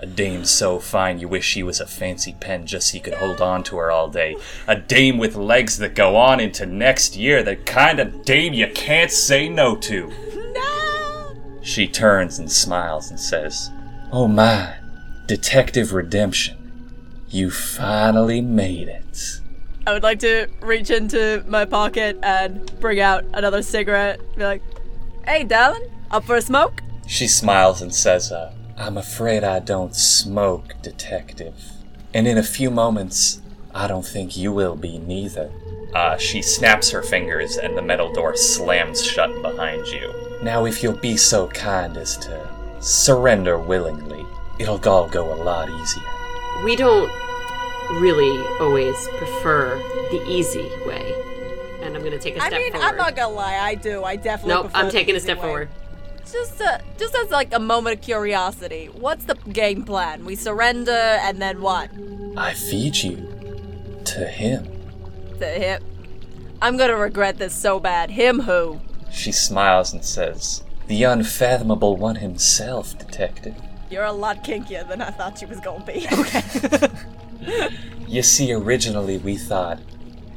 [0.00, 3.14] A dame so fine you wish she was a fancy pen just so you could
[3.14, 4.36] hold on to her all day.
[4.68, 8.68] A dame with legs that go on into next year, the kind of dame you
[8.68, 10.12] can't say no to.
[10.52, 11.36] No!
[11.62, 13.70] She turns and smiles and says,
[14.12, 14.76] Oh my,
[15.26, 16.56] Detective Redemption,
[17.28, 19.40] you finally made it.
[19.86, 24.20] I would like to reach into my pocket and bring out another cigarette.
[24.36, 24.62] Be like,
[25.26, 26.82] hey, darling, up for a smoke?
[27.06, 31.54] She smiles and says, uh, I'm afraid I don't smoke, Detective.
[32.14, 33.40] And in a few moments,
[33.74, 35.50] I don't think you will be neither.
[35.94, 40.12] Uh, she snaps her fingers and the metal door slams shut behind you.
[40.42, 42.48] Now, if you'll be so kind as to
[42.80, 44.24] surrender willingly,
[44.58, 46.02] it'll all go a lot easier.
[46.64, 47.10] We don't
[48.00, 49.78] really always prefer
[50.10, 51.14] the easy way.
[51.82, 52.86] And I'm gonna take a step mean, forward.
[52.86, 54.04] I'm not gonna lie, I do.
[54.04, 54.54] I definitely.
[54.54, 55.42] Nope, prefer I'm the taking a step way.
[55.42, 55.68] forward.
[56.32, 60.24] Just, uh, just as like a moment of curiosity, what's the game plan?
[60.24, 61.90] We surrender, and then what?
[62.36, 63.16] I feed you
[64.04, 64.68] to him.
[65.38, 65.82] To him.
[66.60, 68.10] I'm gonna regret this so bad.
[68.10, 68.80] Him who?
[69.10, 73.54] She smiles and says, The unfathomable one himself, Detective.
[73.90, 76.06] You're a lot kinkier than I thought you was gonna be.
[76.12, 76.88] Okay.
[78.08, 79.80] You see, originally we thought,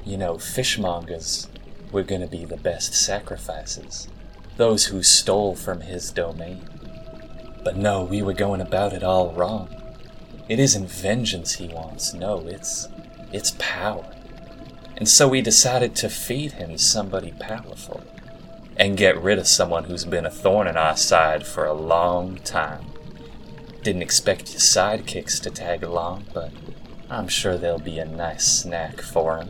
[0.04, 1.48] you know, fishmongers
[1.92, 4.10] were gonna be the best sacrifices.
[4.62, 6.62] Those who stole from his domain.
[7.64, 9.76] But no, we were going about it all wrong.
[10.48, 12.88] It isn't vengeance he wants, no, it's
[13.32, 14.06] it's power.
[14.98, 18.04] And so we decided to feed him somebody powerful
[18.78, 22.38] and get rid of someone who's been a thorn in our side for a long
[22.38, 22.86] time.
[23.82, 26.52] Didn't expect your sidekicks to tag along, but
[27.10, 29.50] I'm sure there'll be a nice snack for him.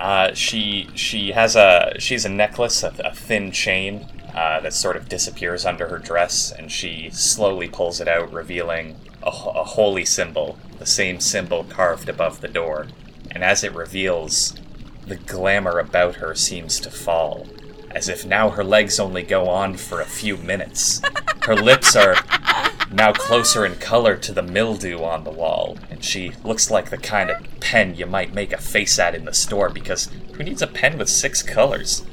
[0.00, 4.74] Uh, she she has a she has a necklace, a, a thin chain uh, that
[4.74, 9.64] sort of disappears under her dress, and she slowly pulls it out, revealing a, a
[9.64, 12.86] holy symbol, the same symbol carved above the door.
[13.30, 14.54] And as it reveals,
[15.06, 17.46] the glamour about her seems to fall,
[17.90, 21.00] as if now her legs only go on for a few minutes.
[21.46, 22.16] Her lips are
[22.92, 26.98] now closer in color to the mildew on the wall, and she looks like the
[26.98, 30.60] kind of pen you might make a face at in the store because who needs
[30.60, 32.04] a pen with six colors?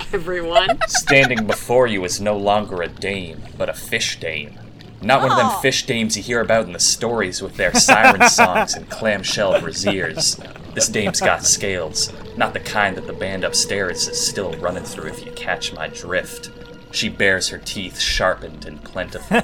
[0.12, 0.78] everyone.
[0.88, 4.58] Standing before you is no longer a dame, but a fish dame.
[5.00, 5.58] Not one of them Oh.
[5.60, 10.40] fish dames you hear about in the stories with their siren songs and clamshell braziers.
[10.74, 15.10] This dame's got scales, not the kind that the band upstairs is still running through
[15.10, 16.50] if you catch my drift.
[16.90, 19.42] She bears her teeth sharpened and plentiful.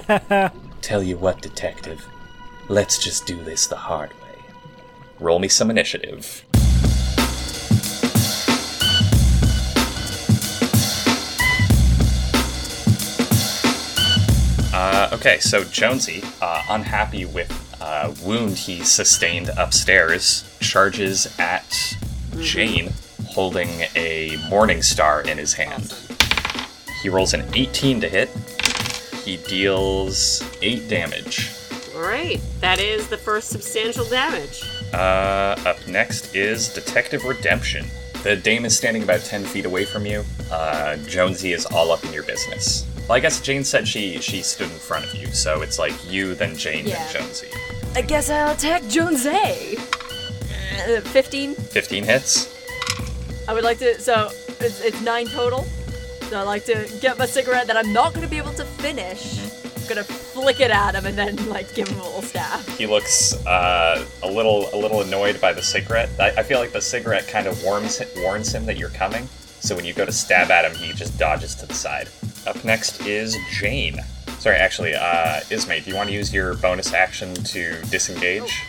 [0.80, 2.04] Tell you what, detective,
[2.68, 4.18] let's just do this the hard way.
[5.20, 6.43] Roll me some initiative.
[14.76, 17.48] Uh, okay, so Jonesy, uh, unhappy with
[17.80, 21.96] uh, wound he sustained upstairs, charges at
[22.40, 22.92] Jane,
[23.28, 25.94] holding a Morning Star in his hand.
[27.04, 28.28] He rolls an 18 to hit.
[29.24, 31.52] He deals 8 damage.
[31.94, 34.64] All right, that is the first substantial damage.
[34.92, 37.86] Uh, up next is Detective Redemption.
[38.24, 40.24] The dame is standing about 10 feet away from you.
[40.50, 42.84] Uh, Jonesy is all up in your business.
[43.08, 45.92] Well, I guess Jane said she she stood in front of you, so it's like
[46.10, 46.96] you, then Jane, Yeah.
[47.12, 47.48] then Jonesy.
[47.94, 49.76] I guess I'll attack Jonesy.
[50.88, 51.54] Uh, 15.
[51.54, 52.50] 15 hits.
[53.46, 54.00] I would like to.
[54.00, 54.30] So
[54.60, 55.64] it's, it's nine total.
[56.30, 58.64] So I like to get my cigarette that I'm not going to be able to
[58.64, 59.38] finish.
[59.76, 62.60] I'm Gonna flick it at him and then like give him a little stab.
[62.70, 66.08] He looks uh, a little a little annoyed by the cigarette.
[66.18, 69.28] I, I feel like the cigarette kind of warns warns him that you're coming.
[69.60, 72.08] So when you go to stab at him, he just dodges to the side.
[72.46, 73.98] Up next is Jane.
[74.38, 78.62] Sorry, actually, uh, Ismay, do you want to use your bonus action to disengage?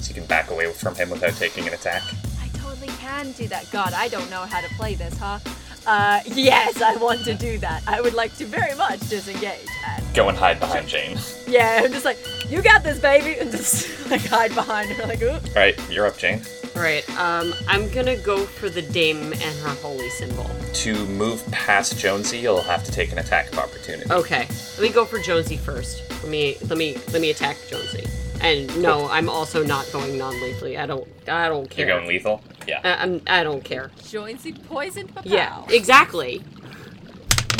[0.00, 2.02] So you can back away from him without taking an attack?
[2.42, 3.70] I totally can do that.
[3.70, 5.38] God, I don't know how to play this, huh?
[5.86, 7.82] Uh, yes, I want to do that.
[7.86, 9.66] I would like to very much disengage.
[9.86, 11.16] And Go and hide behind Jane.
[11.46, 12.18] yeah, I'm just like,
[12.50, 15.46] you got this, baby, and just like hide behind her, like, oop.
[15.50, 16.42] Alright, you're up, Jane.
[16.80, 20.50] All right, um, I'm gonna go for the dame and her holy symbol.
[20.72, 24.10] To move past Jonesy, you'll have to take an attack of opportunity.
[24.10, 26.02] Okay, let me go for Jonesy first.
[26.22, 28.06] Let me let me let me attack Jonesy.
[28.40, 30.78] And no, I'm also not going non-lethally.
[30.78, 31.86] I don't I don't care.
[31.86, 32.42] You're going lethal?
[32.66, 32.80] Yeah.
[32.82, 33.90] I, I'm I don't care.
[34.08, 35.26] Jonesy poisoned Papao.
[35.26, 36.42] Yeah, exactly.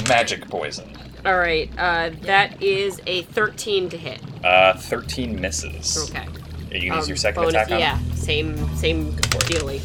[0.08, 0.96] Magic poison.
[1.26, 4.22] All right, uh, that is a 13 to hit.
[4.42, 6.08] Uh, 13 misses.
[6.08, 6.26] Okay.
[6.72, 8.16] You can use Um, your second bonus, attack on Yeah, him?
[8.16, 9.46] same same for it.
[9.48, 9.80] dealy.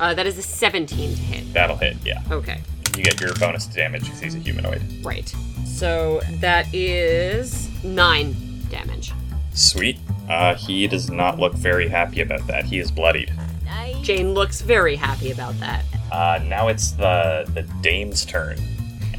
[0.00, 1.52] Uh, that is a 17 to hit.
[1.52, 2.22] That'll hit, yeah.
[2.30, 2.60] Okay,
[2.96, 4.82] You get your bonus damage because he's a humanoid.
[5.04, 5.32] right.
[5.66, 8.36] So that is nine
[8.70, 9.12] damage.
[9.54, 9.98] Sweet.
[10.28, 12.64] Uh, he does not look very happy about that.
[12.64, 13.32] He is bloodied.
[13.64, 14.00] Nice.
[14.02, 15.84] Jane looks very happy about that.
[16.12, 18.56] Uh, now it's the the dame's turn,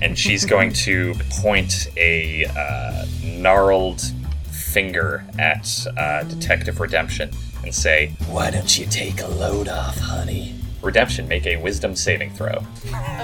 [0.02, 4.02] and she's going to point a uh, gnarled
[4.70, 7.32] finger at uh, Detective Redemption
[7.64, 12.32] and say, "Why don't you take a load off, honey?" Redemption, make a Wisdom saving
[12.32, 12.58] throw.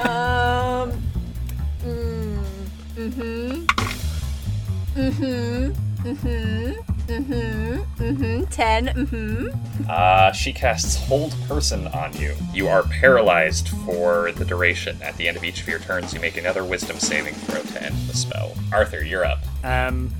[0.03, 0.91] Um.
[1.83, 2.43] Mm,
[2.95, 3.65] mm-hmm.
[4.95, 5.71] Mm-hmm.
[6.05, 6.95] Mm-hmm.
[7.07, 8.03] Mm-hmm.
[8.03, 8.43] Mm-hmm.
[8.45, 8.87] Ten.
[8.87, 9.83] Mm-hmm.
[9.87, 12.33] Uh, she casts Hold Person on you.
[12.53, 14.99] You are paralyzed for the duration.
[15.01, 17.83] At the end of each of your turns, you make another Wisdom saving throw to
[17.83, 18.53] end the spell.
[18.71, 19.39] Arthur, you're up.
[19.63, 20.11] Um,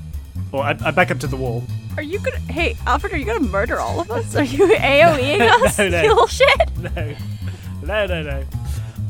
[0.52, 1.64] well, I, I back up to the wall.
[1.96, 2.38] Are you gonna?
[2.40, 4.34] Hey, Alfred, are you gonna murder all of us?
[4.36, 5.78] Are you AOEing us?
[5.78, 6.02] No, no.
[6.02, 6.78] You little shit.
[6.78, 7.16] No,
[7.82, 8.44] no, no, no.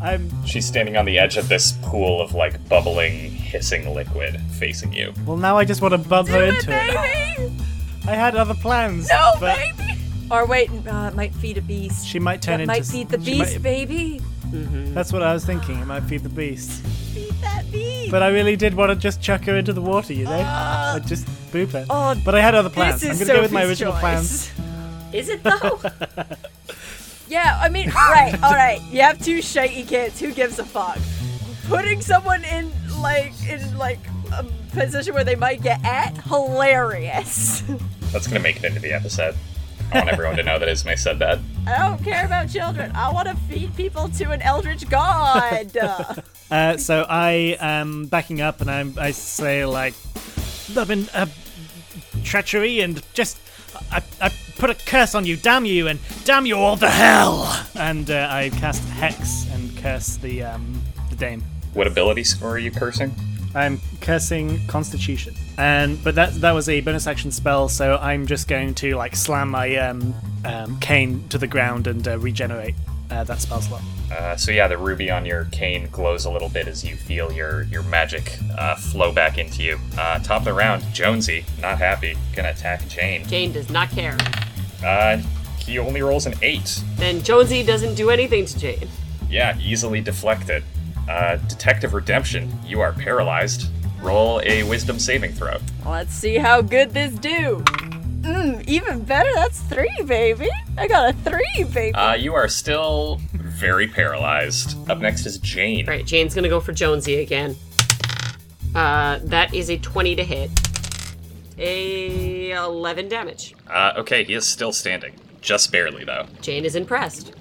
[0.02, 4.92] I'm She's standing on the edge of this pool of like bubbling, hissing liquid facing
[4.92, 5.12] you.
[5.24, 5.36] well.
[5.36, 7.36] Now I just want to bump her Do it, into it.
[7.38, 7.52] baby.
[8.06, 9.08] I had other plans.
[9.10, 9.98] No, but baby.
[10.30, 12.06] Or wait, uh, it might feed a beast.
[12.06, 12.72] She might turn that into.
[12.72, 13.62] might s- feed the she beast, might-
[14.50, 14.90] baby.
[14.90, 15.78] That's what I was thinking.
[15.80, 16.82] It might feed the beast.
[17.14, 18.10] Feed that beast.
[18.10, 20.42] But I really did want to just chuck her into the water, you know?
[20.44, 20.94] Ah.
[20.94, 21.84] I'd just boop her.
[21.90, 23.02] Oh, but I had other plans.
[23.04, 24.00] I'm gonna go with my original choice.
[24.00, 24.52] plans.
[25.12, 25.80] Is it though?
[27.28, 28.80] Yeah, I mean, right, all right.
[28.92, 30.20] You have two shaky kids.
[30.20, 30.98] Who gives a fuck?
[31.66, 32.70] Putting someone in
[33.00, 33.98] like in like
[34.32, 37.62] a position where they might get at hilarious.
[38.12, 39.34] That's gonna make it into the episode.
[39.92, 41.38] I want everyone to know that Ismay said that.
[41.66, 42.92] I don't care about children.
[42.94, 45.76] I want to feed people to an eldritch god.
[46.48, 49.94] Uh, so I am backing up and I'm, I say, like,
[50.78, 51.26] I've been uh,
[52.22, 53.36] treachery and just.
[53.90, 57.66] I, I put a curse on you, damn you, and damn you all to hell!
[57.74, 60.80] And uh, I cast Hex and curse the, um,
[61.10, 61.42] the Dame.
[61.74, 63.12] What ability score are you cursing?
[63.56, 68.48] I'm cursing Constitution, and but that that was a bonus action spell, so I'm just
[68.48, 70.14] going to like slam my um,
[70.44, 72.74] um, cane to the ground and uh, regenerate
[73.10, 73.82] uh, that spell slot.
[74.12, 77.32] Uh, so yeah, the ruby on your cane glows a little bit as you feel
[77.32, 79.78] your your magic uh, flow back into you.
[79.98, 83.26] Uh, top of the round, Jonesy, not happy, gonna attack Jane.
[83.26, 84.16] Jane does not care.
[84.84, 85.18] Uh,
[85.58, 86.82] he only rolls an eight.
[86.96, 88.88] Then Jonesy doesn't do anything to Jane.
[89.28, 90.62] Yeah, easily deflected.
[91.08, 93.70] Uh, Detective Redemption, you are paralyzed.
[94.00, 95.56] Roll a wisdom saving throw.
[95.84, 97.62] Let's see how good this do.
[98.20, 99.30] Mmm, even better.
[99.34, 100.48] That's three, baby.
[100.76, 101.94] I got a three, baby.
[101.94, 104.76] Uh, you are still very paralyzed.
[104.90, 105.88] Up next is Jane.
[105.88, 107.56] All right, Jane's gonna go for Jonesy again.
[108.74, 110.50] Uh, that is a 20 to hit.
[111.58, 113.54] A 11 damage.
[113.68, 115.14] Uh, okay, he is still standing.
[115.40, 116.26] Just barely, though.
[116.42, 117.32] Jane is impressed.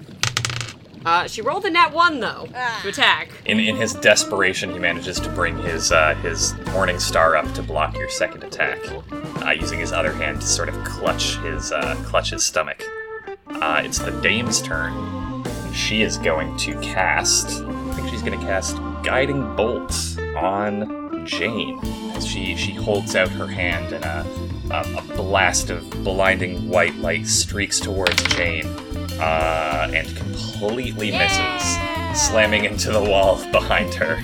[1.06, 2.48] Uh, she rolled a nat one though
[2.82, 3.30] to attack.
[3.44, 7.62] In, in his desperation, he manages to bring his uh, his Morning Star up to
[7.62, 8.80] block your second attack,
[9.46, 12.82] uh, using his other hand to sort of clutch his uh, clutch his stomach.
[13.46, 15.44] Uh, it's the Dame's turn.
[15.72, 17.62] She is going to cast.
[17.62, 21.78] I think she's going to cast Guiding Bolt on Jane.
[22.16, 24.26] As she she holds out her hand, and a,
[24.74, 28.66] a, a blast of blinding white light streaks towards Jane,
[29.20, 31.78] uh, and completely misses,
[32.28, 34.18] slamming into the wall behind her.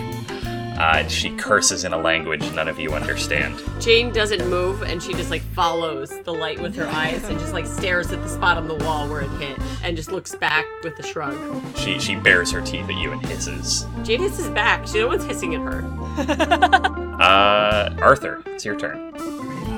[0.78, 3.62] Uh, and she curses in a language none of you understand.
[3.78, 7.52] Jane doesn't move and she just like follows the light with her eyes and just
[7.52, 10.64] like stares at the spot on the wall where it hit and just looks back
[10.82, 11.36] with a shrug.
[11.77, 13.86] She she bares her teeth at you and hisses.
[14.02, 14.86] Jane hisses back.
[14.89, 16.98] She no one's hissing at her.
[17.23, 19.14] Uh, Arthur, it's your turn.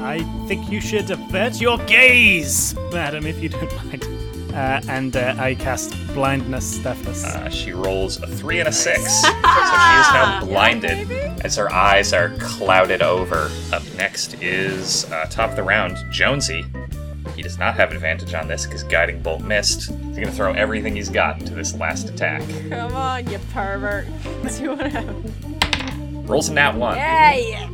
[0.03, 4.24] I think you should avert your gaze, madam, if you don't mind.
[4.55, 7.25] Uh, and uh, I cast blindness, deafness.
[7.25, 11.11] Uh, she rolls a three and a six, so she is now blinded
[11.45, 13.51] as her eyes are clouded over.
[13.73, 16.65] Up next is uh, top of the round, Jonesy.
[17.35, 19.91] He does not have advantage on this because guiding bolt missed.
[19.91, 22.43] He's gonna throw everything he's got into this last attack.
[22.69, 24.07] Come on, you pervert.
[24.49, 25.33] See what happens.
[26.29, 26.97] Rolls a nat one.
[26.97, 27.69] Yeah, yeah.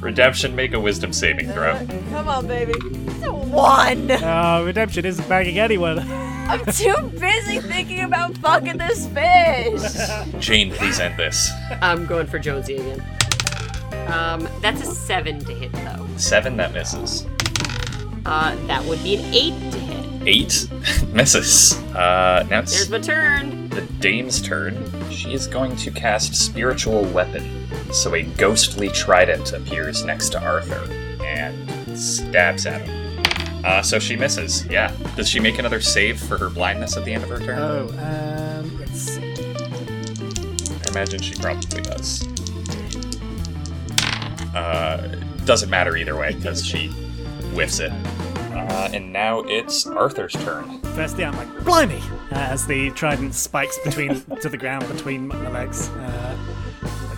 [0.00, 1.74] Redemption, make a wisdom saving throw.
[2.10, 2.72] Come on, baby.
[2.76, 4.10] It's a one.
[4.10, 5.98] Oh, redemption isn't bagging anyone.
[6.48, 9.82] I'm too busy thinking about fucking this fish.
[10.40, 11.50] Jane, please end this.
[11.82, 13.04] I'm going for Jonesy again.
[14.08, 16.06] Um, that's a seven to hit though.
[16.16, 17.26] Seven, that misses.
[18.24, 20.26] Uh, that would be an eight to hit.
[20.26, 20.68] Eight
[21.12, 21.74] misses.
[21.94, 23.68] Uh, now it's There's my turn.
[23.68, 24.82] the dame's turn.
[25.10, 27.66] She is going to cast Spiritual Weapon.
[27.92, 30.90] So a ghostly trident appears next to Arthur
[31.22, 32.97] and stabs at him.
[33.64, 34.64] Uh, so she misses.
[34.66, 34.94] Yeah.
[35.16, 37.58] Does she make another save for her blindness at the end of her turn?
[37.58, 39.34] Oh, um, let's see.
[40.84, 42.26] I imagine she probably does.
[44.54, 46.88] Uh, doesn't matter either way because she
[47.52, 47.92] whiffs it.
[48.52, 50.80] Uh, and now it's Arthur's turn.
[50.94, 52.00] Firstly, I'm like, blimey!
[52.30, 55.88] Uh, as the trident spikes between to the ground between my legs.
[55.88, 56.36] Uh,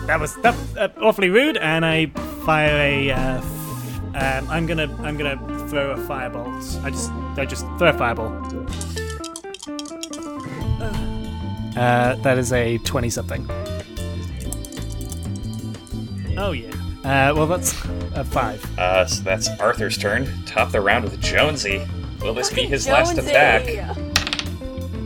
[0.05, 2.07] that was that, uh, awfully rude, and I
[2.45, 3.11] fire a.
[4.13, 5.37] F- um, I'm gonna I'm gonna
[5.69, 6.83] throw a firebolt.
[6.83, 8.31] I just I just throw a fireball.
[11.77, 13.47] Uh, that is a twenty something.
[16.37, 16.67] Oh yeah.
[17.03, 17.73] Uh, well, that's
[18.15, 18.63] a five.
[18.77, 20.27] Uh, so that's Arthur's turn.
[20.45, 21.81] Top the round with Jonesy.
[22.21, 23.65] Will this be his last attack?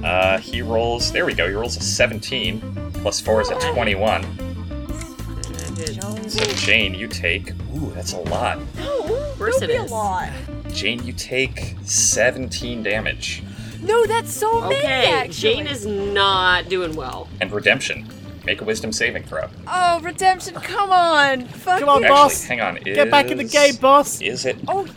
[0.03, 1.11] Uh, he rolls.
[1.11, 1.47] There we go.
[1.47, 2.91] He rolls a 17.
[2.95, 4.23] Plus 4 is a 21.
[6.29, 7.53] So, Jane, you take.
[7.77, 8.57] Ooh, that's a lot.
[8.57, 10.29] Of course Don't it be a lot.
[10.71, 13.43] Jane, you take 17 damage.
[13.81, 15.33] No, that's so many, Okay, actually.
[15.55, 17.27] Jane is not doing well.
[17.41, 18.07] And redemption.
[18.45, 19.49] Make a wisdom saving throw.
[19.67, 21.45] Oh, redemption, come on.
[21.47, 22.07] Fuck Come on, you.
[22.07, 22.43] boss.
[22.43, 22.77] Actually, hang on.
[22.77, 24.21] Is, Get back in the game, boss.
[24.21, 24.57] Is it?
[24.67, 24.87] Oh,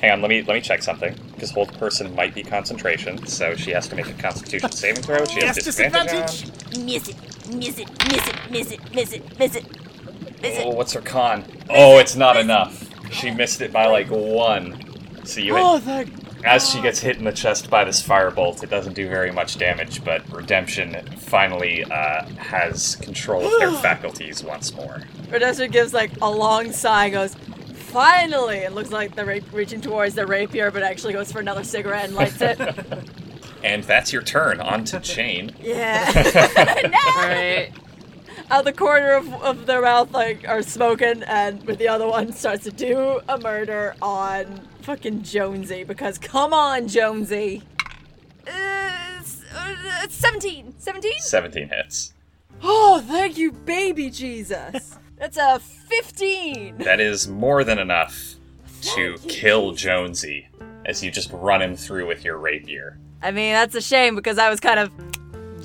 [0.00, 0.20] Hang on.
[0.22, 1.14] Let me let me check something.
[1.34, 5.24] Because hold person might be concentration, so she has to make a Constitution saving throw.
[5.26, 6.42] She has Yes, disadvantage.
[6.42, 6.84] disadvantage.
[6.84, 9.64] miss it, miss it, miss it, miss it, miss it, miss it.
[10.50, 10.76] Miss Oh, it.
[10.76, 11.44] what's her con?
[11.70, 12.84] Oh, it's not enough.
[13.12, 14.82] She missed it by like one.
[15.24, 16.12] So you, Oh, thank.
[16.44, 19.58] as she gets hit in the chest by this firebolt, it doesn't do very much
[19.58, 20.04] damage.
[20.04, 25.02] But Redemption finally uh, has control of their faculties once more.
[25.30, 27.34] Redemption gives like a long sigh and goes,
[27.74, 28.58] finally!
[28.58, 32.04] It looks like they're ra- reaching towards the rapier, but actually goes for another cigarette
[32.06, 32.58] and lights it.
[33.64, 34.60] And that's your turn.
[34.60, 35.50] On to Jane.
[35.60, 36.04] yeah.
[37.16, 37.72] All right.
[38.48, 42.32] Out the corner of, of their mouth, like, are smoking, and with the other one
[42.32, 47.64] starts to do a murder on fucking Jonesy, because come on, Jonesy!
[48.46, 49.74] Uh, it's, uh,
[50.04, 50.74] it's 17!
[50.78, 51.12] 17?
[51.18, 52.14] 17 hits.
[52.62, 54.96] Oh, thank you, baby Jesus!
[55.16, 56.78] That's a 15!
[56.78, 58.36] That is more than enough
[58.82, 60.48] to kill Jonesy
[60.84, 62.96] as you just run him through with your rapier.
[63.22, 64.92] I mean, that's a shame because I was kind of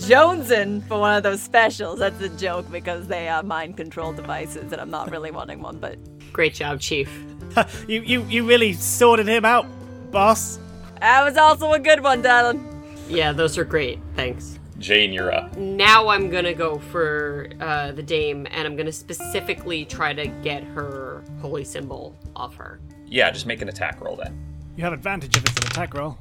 [0.09, 1.99] jonesing for one of those specials.
[1.99, 5.77] That's a joke because they are mind control devices, and I'm not really wanting one.
[5.79, 5.97] But
[6.33, 7.09] Great job, Chief.
[7.87, 9.65] You you you really sorted him out,
[10.11, 10.57] boss.
[11.01, 12.65] that was also a good one, darling.
[13.09, 13.99] Yeah, those are great.
[14.15, 14.57] Thanks.
[14.79, 15.57] Jane, you're up.
[15.57, 20.63] Now I'm gonna go for uh, the dame, and I'm gonna specifically try to get
[20.63, 22.79] her holy symbol off her.
[23.05, 24.33] Yeah, just make an attack roll then.
[24.77, 26.17] You have advantage if it's an attack roll.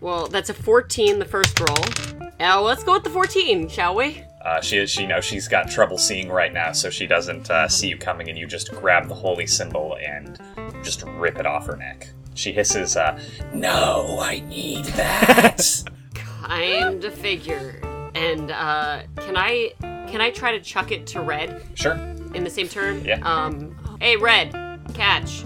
[0.00, 2.30] Well, that's a 14, the first roll.
[2.38, 4.24] Now let's go with the 14, shall we?
[4.42, 7.88] Uh, she she knows she's got trouble seeing right now, so she doesn't uh, see
[7.88, 10.40] you coming, and you just grab the holy symbol and
[10.82, 12.08] just rip it off her neck.
[12.34, 13.20] She hisses, uh,
[13.52, 17.78] "No, I need that." Kind of figure.
[18.14, 21.96] And uh, can I can I try to chuck it to red sure.
[22.34, 23.04] in the same turn?
[23.04, 23.20] Yeah.
[23.22, 23.76] Um.
[24.00, 24.52] Hey, red,
[24.94, 25.44] catch.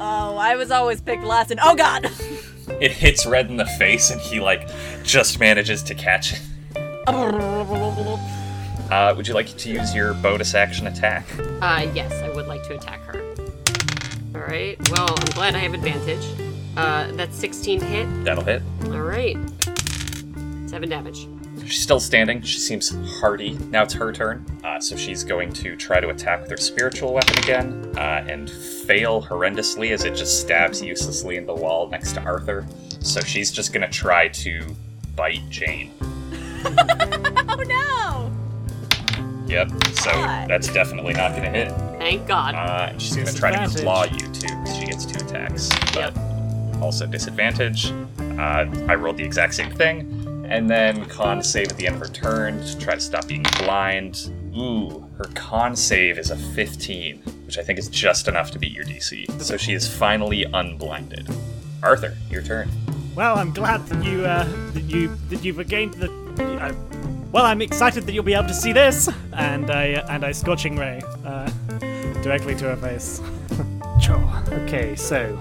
[0.00, 2.10] Oh, I was always picked last, and oh god!
[2.80, 4.68] It hits Red in the face, and he like
[5.02, 6.40] just manages to catch it.
[8.90, 11.26] Uh, would you like to use your bonus action attack?
[11.60, 13.20] Uh, yes, I would like to attack her.
[14.34, 14.76] All right.
[14.90, 16.24] Well, I'm glad I have advantage.
[16.76, 18.24] Uh, that's 16 to hit.
[18.24, 18.62] That'll hit.
[18.84, 19.36] All right.
[20.68, 21.26] Seven damage.
[21.66, 22.42] She's still standing.
[22.42, 23.54] She seems hardy.
[23.70, 24.44] Now it's her turn.
[24.64, 28.48] Uh, so she's going to try to attack with her spiritual weapon again uh, and
[28.50, 32.66] fail horrendously as it just stabs uselessly in the wall next to Arthur.
[33.00, 34.64] So she's just going to try to
[35.16, 35.92] bite Jane.
[37.48, 38.32] Oh no!
[39.46, 39.70] Yep.
[39.94, 40.48] So God.
[40.50, 41.70] that's definitely not going to hit.
[41.98, 42.54] Thank God.
[42.56, 44.48] Uh, she's going to try to claw you too.
[44.48, 45.68] 'cause She gets two attacks.
[45.94, 46.82] But Yep.
[46.82, 47.92] also disadvantage.
[48.20, 50.15] Uh, I rolled the exact same thing.
[50.48, 53.44] And then con save at the end of her turn to try to stop being
[53.58, 54.30] blind.
[54.56, 58.72] Ooh, her con save is a 15, which I think is just enough to beat
[58.72, 59.40] your DC.
[59.42, 61.28] So she is finally unblinded.
[61.82, 62.70] Arthur, your turn.
[63.14, 66.10] Well, I'm glad that you uh, that you that you've regained the.
[66.60, 66.74] Uh,
[67.32, 70.76] well, I'm excited that you'll be able to see this, and I and I scorching
[70.76, 71.50] ray uh,
[72.22, 73.22] directly to her face.
[74.00, 74.42] sure.
[74.64, 75.36] Okay, so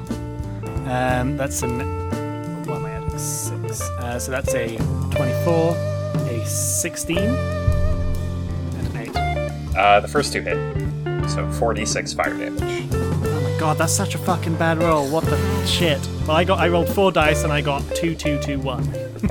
[0.88, 2.05] um, that's an.
[3.18, 3.82] Six.
[3.82, 4.78] Uh, so that's a
[5.12, 5.76] 24,
[6.30, 9.76] a 16, and an eight.
[9.76, 10.58] Uh, the first two hit.
[11.30, 12.88] So 46 fire damage.
[12.94, 15.08] Oh my god, that's such a fucking bad roll.
[15.10, 16.00] What the shit?
[16.28, 18.82] Well, I got I rolled four dice and I got two, two, two, one.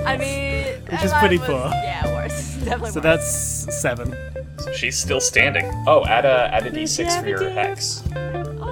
[0.05, 1.69] I mean, Which is pretty was- poor.
[1.73, 2.55] Yeah, worse.
[2.65, 3.03] Definitely So worse.
[3.03, 4.17] that's seven.
[4.59, 5.71] So she's still standing.
[5.87, 8.03] Oh, add a add a d6 for your hex.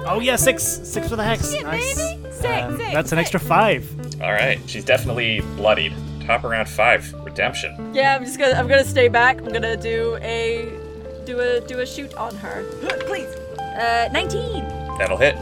[0.05, 1.53] Oh yeah, six, six for the hex.
[1.61, 1.95] Nice.
[1.95, 3.85] Six, Um, six, that's an extra five.
[4.23, 5.93] All right, she's definitely bloodied.
[6.25, 7.13] Top around five.
[7.25, 7.93] Redemption.
[7.93, 9.41] Yeah, I'm just gonna I'm gonna stay back.
[9.41, 10.71] I'm gonna do a
[11.25, 12.63] do a do a shoot on her.
[13.01, 13.27] Please.
[13.59, 14.63] Uh 19.
[14.97, 15.35] That'll hit.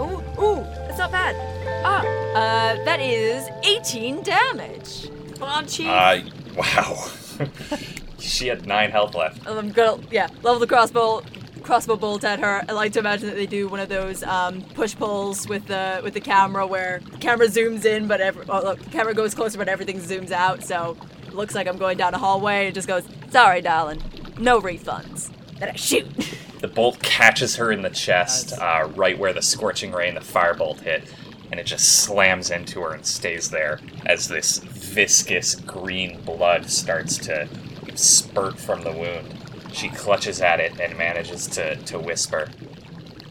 [0.00, 1.36] Ooh, ooh, that's not bad.
[1.84, 5.08] Ah, uh that is 18 damage.
[5.38, 5.86] Come on, Chief.
[5.86, 6.22] Uh,
[6.56, 7.08] wow.
[8.18, 9.46] she had nine health left.
[9.46, 11.22] I'm gonna yeah, level the crossbow
[11.62, 12.64] crossbow bolt at her.
[12.68, 16.00] I like to imagine that they do one of those um, push pulls with the
[16.02, 19.34] with the camera where the camera zooms in but every oh, look, the camera goes
[19.34, 20.62] closer but everything zooms out.
[20.62, 22.68] So it looks like I'm going down a hallway.
[22.68, 24.02] It just goes, "Sorry, darling,
[24.38, 26.06] no refunds." Then I shoot.
[26.62, 30.20] The bolt catches her in the chest, uh, right where the scorching ray and the
[30.20, 31.12] firebolt hit,
[31.50, 37.16] and it just slams into her and stays there as this viscous green blood starts
[37.16, 37.48] to
[37.96, 39.41] spurt from the wound.
[39.72, 42.48] She clutches at it and manages to, to whisper,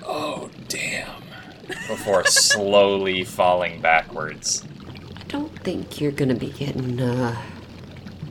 [0.03, 1.23] Oh, damn,
[1.68, 4.63] before slowly falling backwards.
[5.19, 7.41] I don't think you're gonna be getting uh,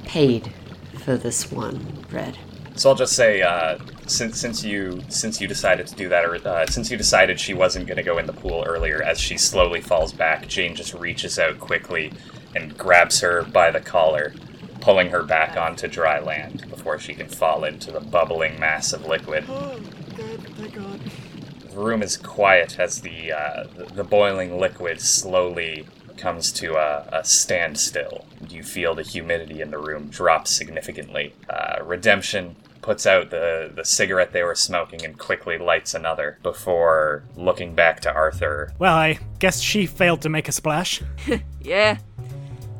[0.04, 0.52] paid
[0.98, 2.36] for this one, Red.
[2.74, 6.36] So I'll just say, uh, since since you since you decided to do that, or
[6.46, 9.36] uh, since you decided she wasn't going to go in the pool earlier, as she
[9.38, 12.12] slowly falls back, Jane just reaches out quickly
[12.54, 14.32] and grabs her by the collar,
[14.80, 19.06] pulling her back onto dry land before she can fall into the bubbling mass of
[19.06, 19.46] liquid.
[19.46, 25.86] The room is quiet as the uh, the, the boiling liquid slowly
[26.16, 28.26] comes to a, a standstill.
[28.48, 31.34] You feel the humidity in the room drop significantly.
[31.48, 37.24] Uh, Redemption puts out the, the cigarette they were smoking and quickly lights another before
[37.36, 38.72] looking back to Arthur.
[38.78, 41.02] Well, I guess she failed to make a splash.
[41.60, 41.98] yeah.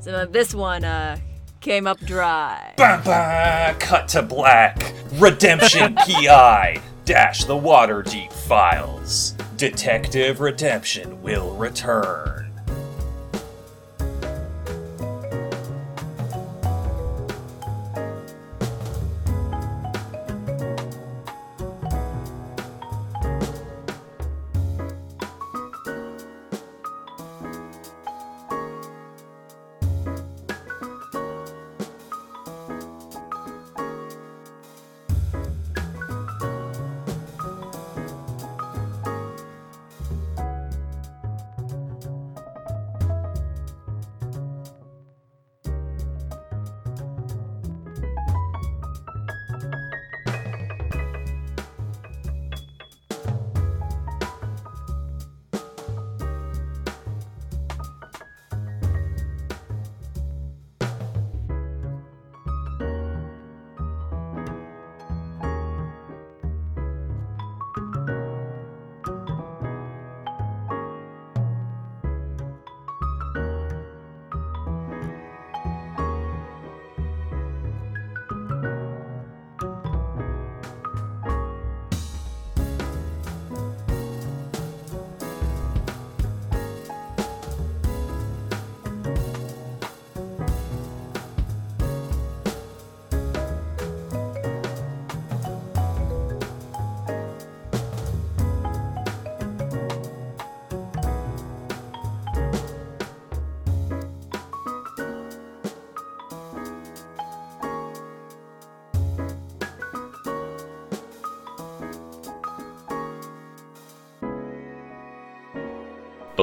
[0.00, 1.18] So uh, this one uh
[1.60, 2.74] came up dry.
[2.76, 4.94] Bah, bah, cut to black.
[5.14, 9.32] Redemption PI dash the Waterdeep files.
[9.56, 12.49] Detective Redemption will return.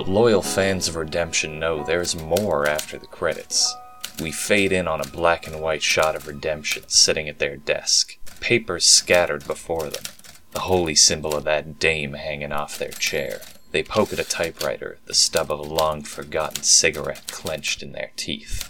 [0.07, 3.75] Loyal fans of Redemption know there's more after the credits.
[4.21, 8.17] We fade in on a black and white shot of Redemption sitting at their desk,
[8.39, 10.05] papers scattered before them,
[10.51, 13.41] the holy symbol of that dame hanging off their chair.
[13.71, 18.11] They poke at a typewriter, the stub of a long forgotten cigarette clenched in their
[18.15, 18.63] teeth.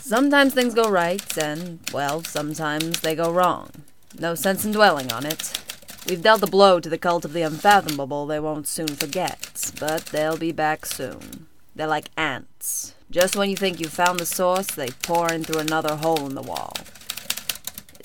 [0.00, 3.70] Sometimes things go right, and, well, sometimes they go wrong.
[4.16, 5.61] No sense in dwelling on it.
[6.08, 10.06] We've dealt a blow to the cult of the unfathomable they won't soon forget, but
[10.06, 11.46] they'll be back soon.
[11.76, 12.94] They're like ants.
[13.10, 16.34] Just when you think you've found the source, they pour in through another hole in
[16.34, 16.72] the wall.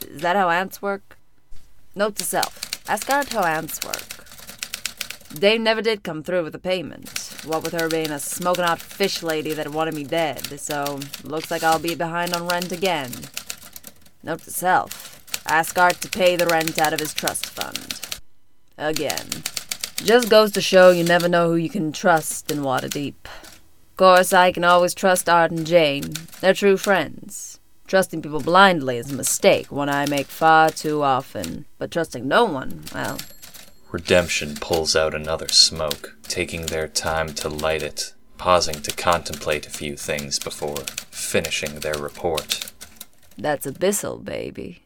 [0.08, 1.18] Is that how ants work?
[1.96, 4.04] Note to self ask Art how ants work.
[5.34, 7.10] Dave never did come through with the payment,
[7.44, 11.52] what with her being a smoking hot fish lady that wanted me dead, so looks
[11.52, 13.12] like I'll be behind on rent again.
[14.24, 15.17] Note to self
[15.48, 18.20] ask Art to pay the rent out of his trust fund.
[18.78, 19.28] Again.
[19.98, 23.16] Just goes to show you never know who you can trust in Waterdeep.
[23.24, 26.14] Of course, I can always trust Art and Jane.
[26.40, 27.60] They're true friends.
[27.88, 31.66] Trusting people blindly is a mistake, one I make far too often.
[31.78, 33.18] But trusting no one, well,
[33.92, 39.70] Redemption pulls out another smoke, taking their time to light it, pausing to contemplate a
[39.70, 40.76] few things before
[41.10, 42.72] finishing their report.
[43.38, 44.84] that's Abyssal, baby.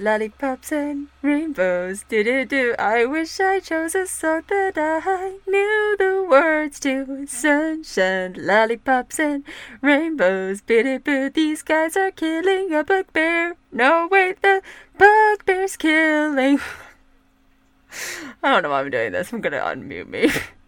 [0.00, 2.04] Lollipops, and rainbows.
[2.08, 2.74] Do do do.
[2.78, 7.26] I wish I chose a song that I knew the words to.
[7.26, 9.44] Sunshine, lollipops, and
[9.82, 10.60] rainbows.
[10.62, 11.30] Biddy boo.
[11.30, 13.56] These guys are killing a bugbear.
[13.72, 14.62] No, wait, the
[14.98, 16.60] bugbear's killing.
[18.42, 19.32] I don't know why I'm doing this.
[19.32, 20.30] I'm gonna unmute me.